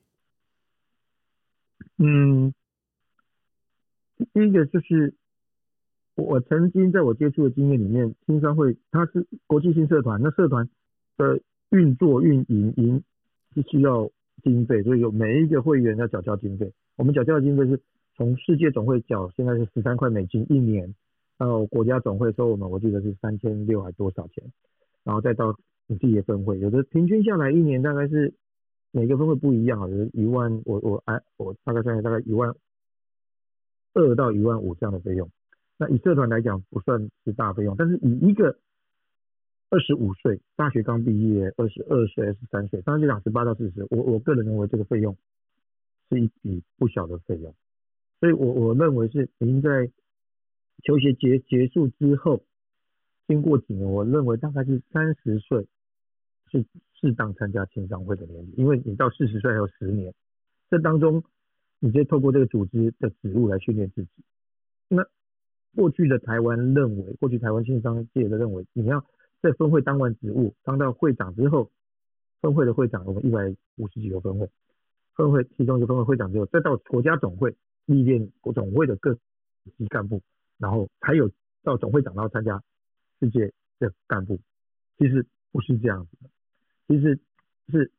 [1.99, 2.55] 嗯，
[4.33, 5.13] 第一个就是
[6.15, 10.67] 我曾经在我接触的经验里面，青商会它是国际性社团，那社团
[11.19, 11.39] 的
[11.69, 13.03] 运作运营营
[13.55, 14.11] 是需要
[14.43, 16.73] 经费，所以有每一个会员要缴交经费。
[16.97, 17.81] 我们缴交的经费是
[18.17, 20.95] 从世界总会缴，现在是十三块美金一年，
[21.39, 24.45] 到国家总会收我们，我记得是三千六还多少钱，
[25.05, 28.35] 然后再到你自己的分会，有的平均下来一年大概是。
[28.95, 32.55] 每个分会不一样啊，就是一万，我我哎，我大概算下大概一万
[33.95, 35.31] 二到一万五这样的费用。
[35.79, 38.55] 那以社团来讲不算是大费用，但是以一个
[39.71, 45.17] 二十五岁大学刚毕业，二十二岁、二十三岁，当然就讲十八到四十，我我个人认为这个费用
[46.17, 47.55] 是一笔不小的费用。
[48.21, 49.91] 所以我我认为是您在
[50.85, 52.45] 求学结结束之后，
[53.27, 55.67] 经过几年，我认为大概是三十岁
[56.51, 56.65] 是。
[57.03, 60.15] 适当参加青商会的年龄，因为你到四十岁还有十年，
[60.71, 61.25] 这当中
[61.81, 64.11] 你就透过这个组织的职务来训练自己。
[64.87, 65.05] 那
[65.75, 69.05] 过去的台湾认为，过去台湾青商界的认为，你要
[69.41, 71.73] 在分会当完职务，当到会长之后，
[72.41, 74.49] 分会的会长，我们一百五十几个分会，
[75.15, 77.55] 分会其中一个分会会长之后，再到国家总会
[77.87, 79.15] 历练国总会的各
[79.77, 80.23] 级干部，
[80.59, 81.31] 然后还有
[81.63, 82.63] 到总会长，然后参加
[83.21, 84.39] 世界的干部，
[84.99, 86.31] 其实不是这样子的，
[86.89, 87.19] 其实
[87.69, 87.91] 是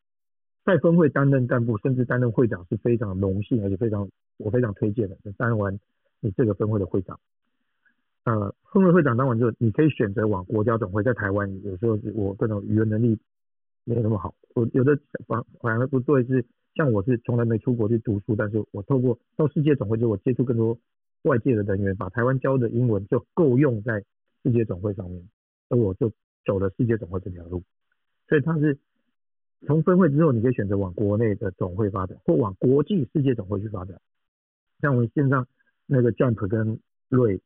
[0.66, 5.18] 在分会担任干部，甚至担任会长是非常荣幸，而且非常我非常推荐的。
[5.38, 5.80] 担任完
[6.20, 7.20] 你这个分会的会长，
[8.24, 11.03] 呃，分会会长当完之后，你可以选择往国家总会。
[11.03, 13.20] 在台湾，有时候我各种语言能力
[13.84, 14.97] 没有那么好，我有的
[15.28, 16.45] 反反而不对，是
[16.76, 20.76] 像我是从来没出国去读书，但是我透过到世界总会之后，我接触更多
[21.21, 24.03] 外界的人员，把台湾教的英文就够用在
[24.41, 25.24] 世界总会上面，
[25.69, 26.11] 而我就
[26.43, 27.61] 走了世界总会这条路。
[28.28, 28.80] 所以他是
[29.67, 34.01] 从分会之后，你可以选择往国内的总会发展，或往国际世界总会去发展。
[34.82, 35.47] 像我们线上
[35.86, 36.80] 那个 Jump 跟
[37.11, 37.39] Ray，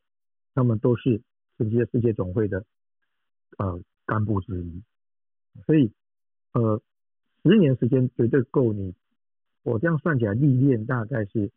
[0.55, 1.21] 他们都是
[1.57, 2.63] 世界世界总会的
[3.57, 4.81] 呃干部之一，
[5.65, 5.91] 所以
[6.53, 6.81] 呃
[7.43, 8.93] 十年时间绝对够你。
[9.71, 11.51] 我这样算起来，历练大概是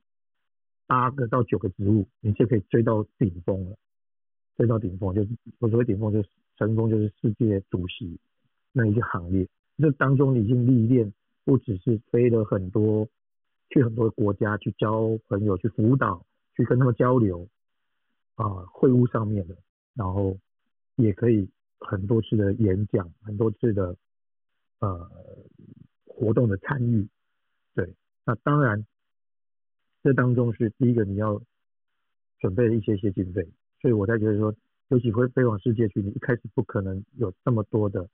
[0.86, 3.76] 八个到九个职务，你就可以追到顶峰了。
[4.56, 5.30] 追到顶峰就是
[5.60, 8.18] 我所谓顶峰，就是成功就是世界主席
[8.72, 9.46] 那一个行列。
[9.78, 11.12] 这当中你已经历练，
[11.44, 13.08] 不只是飞了很多。
[13.72, 17.46] 去很多国家去交朋友，去辅导，去跟他们交流
[18.34, 19.56] 啊、会务上面的，
[19.94, 20.36] 然后
[20.96, 21.48] 也可以
[21.78, 23.94] 很多次的演讲，很多次的
[24.80, 25.08] 呃
[26.04, 27.06] 活动的参与。
[27.74, 27.94] 对，
[28.24, 28.84] 那当然
[30.02, 31.40] 这当中是第一个你要
[32.38, 33.48] 准备的一些些经费，
[33.80, 34.54] 所以我才觉得说，
[34.88, 38.08] 尤其会飞往世界去，你一开始不可能有这么多的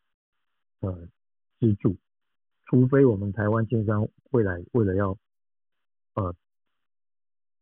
[0.80, 1.08] 呃
[1.58, 1.96] 资助，
[2.66, 5.16] 除非我们台湾经商未来为了要
[6.14, 6.34] 呃，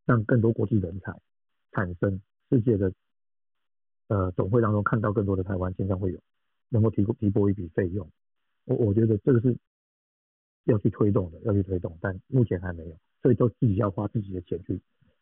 [0.05, 1.12] 让更多国际人才
[1.72, 2.20] 产生，
[2.51, 2.92] 世界的
[4.09, 6.20] 呃总会当中看到更多的台湾经商会有
[6.70, 8.11] 能够提供提拨一笔费用，
[8.64, 9.57] 我我觉得这个是
[10.65, 14.81] 要去推动的，要去推动，但目前还没有，所以都自己要花自己的钱去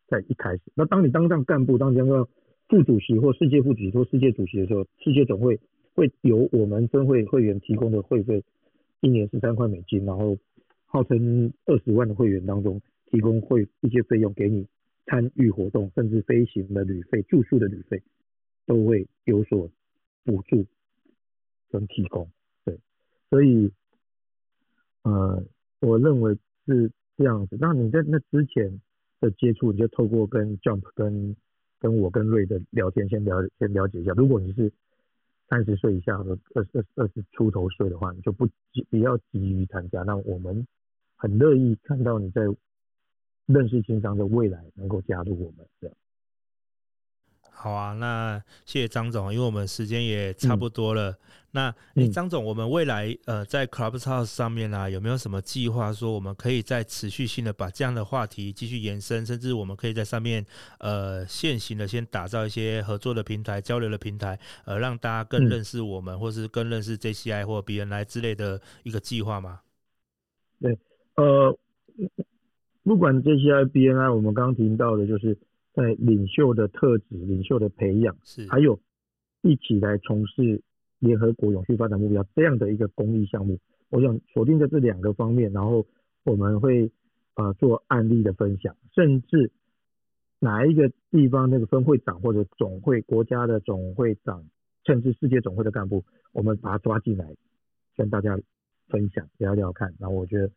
[0.08, 0.62] 在一开始。
[0.74, 2.28] 那当你当上干部，当上
[2.68, 5.60] 副主席或世界副主席或世界主席的时候，世界总会
[5.94, 8.44] 会由我们分会会员提供的会费，
[9.00, 10.38] 一年十三块美金，然后
[10.86, 12.80] 号称二十万的会员当中。
[13.12, 14.66] 提供会一些费用给你
[15.04, 18.02] 参与活动，甚至飞行的旅费、住宿的旅费
[18.64, 19.70] 都会有所
[20.24, 20.64] 补助
[21.68, 22.26] 跟提供。
[22.64, 22.78] 对，
[23.28, 23.70] 所以
[25.02, 25.42] 呃，
[25.80, 26.36] 我认为
[26.66, 27.56] 是这样子。
[27.60, 28.80] 那你在那之前
[29.20, 31.36] 的接触，你就透过跟 Jump 跟
[31.78, 34.12] 跟我跟瑞的聊天，先了先了解一下。
[34.12, 34.72] 如果你是
[35.48, 40.02] 三十岁以下和二十二十出头岁的话，你就不急不要急于参加。
[40.02, 40.66] 那我们
[41.16, 42.42] 很乐意看到你在。
[43.46, 45.96] 认识新商的未来能够加入我们，这样。
[47.54, 51.10] 好啊，那谢谢张总，因为我们时间也差不多了。
[51.10, 51.16] 嗯、
[51.52, 60.44] 那哎，张、欸、总，我们未来呃在 Clubhouse 上面啊，有没有什么计划，说我们可以再持续性的把这样的话题继续延伸，甚至我们可以在上面
[60.78, 69.60] 呃现行的先打造一些合作的平台、交流的平台，呃，让大家更认识我们，嗯、或是更认识 JCI 或 BNI 之类的一个计划吗？
[70.60, 70.76] 对，
[71.14, 71.56] 呃。
[72.84, 75.38] 不管 JCI BNI，我们刚刚提到的，就是
[75.74, 78.78] 在领袖的特质、领袖的培养，是还有
[79.42, 80.62] 一起来从事
[80.98, 83.58] 联合国永续发展目标这样的一个公益项目。
[83.90, 85.86] 我想锁定在这两个方面，然后
[86.24, 86.90] 我们会
[87.34, 89.50] 呃做案例的分享，甚至
[90.38, 94.44] 哪一个地方那个分会长或者总会国家的总会长，
[94.84, 97.34] 甚至世界总会的干部，我们把他抓进来
[97.96, 98.38] 跟大家
[98.88, 99.94] 分享聊聊看。
[99.98, 100.50] 然后我觉得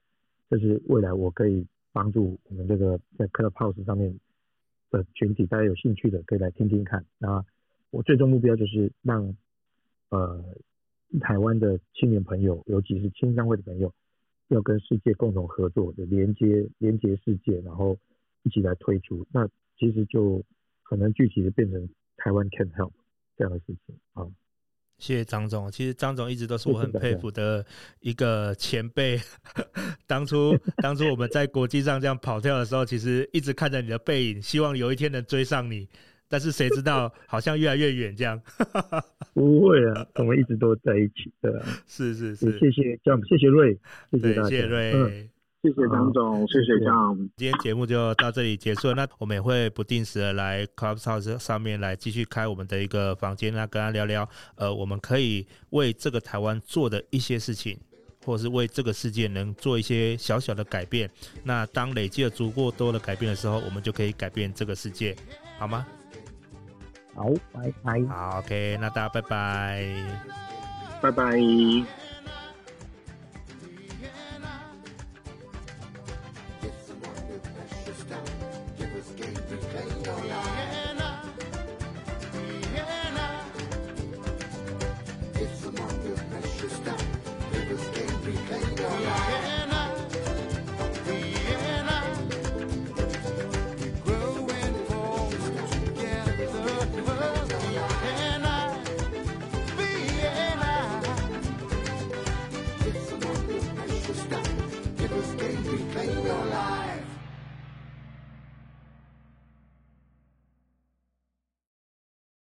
[0.50, 1.66] 这是未来我可以。
[1.96, 4.14] 帮助我们这个在 Clubhouse 上面
[4.98, 7.06] 的群体，大家有兴趣的可以来听听看。
[7.18, 7.44] 那
[7.92, 9.36] 我最终目标就是让
[10.10, 10.44] 呃
[11.22, 13.94] 台湾的青年朋友，尤其是青商会的朋友，
[14.48, 17.98] 要跟世界共同合作连接连接世界，然后
[18.44, 19.26] 一起来推出。
[19.32, 20.44] 那其实就
[20.84, 22.92] 可能具体的变成台湾 Can Help
[23.38, 24.28] 这样的事情啊。
[24.98, 27.66] 谢谢张总，其实张总一直都是我很佩服的
[28.00, 29.20] 一个前辈。
[30.08, 35.88] 当初 当初我们在国际上这样跑跳的时候，其实一直看着你的背影，希望有一天能追上你。
[36.28, 38.42] 但是谁知道，好像越来越远这样。
[39.36, 41.66] 不会啊，我们一直都在一起，对啊。
[41.88, 43.78] 是是是，谢谢这样，谢谢瑞，
[44.12, 44.94] 谢谢谢谢瑞。
[44.96, 45.30] 嗯
[45.66, 47.18] 谢谢张总，谢谢张。
[47.38, 48.94] 今天节目就到这里结束了。
[48.94, 57.80] 那我们也会不定时的来 Clubhouse 上面来继续开我们的一个房间，那跟他聊聊，呃，我们可以为这个台湾做的一些事情，
[58.24, 61.10] 或者是为这个世界能做一些小小的改变。
[61.44, 65.16] 那当累积了足够多的改变的时候，我们就可以改变这个世界，
[65.58, 65.84] 好吗？
[67.16, 68.06] 好，拜拜。
[68.06, 69.96] 好，OK，那大家拜拜，
[71.02, 72.05] 拜拜。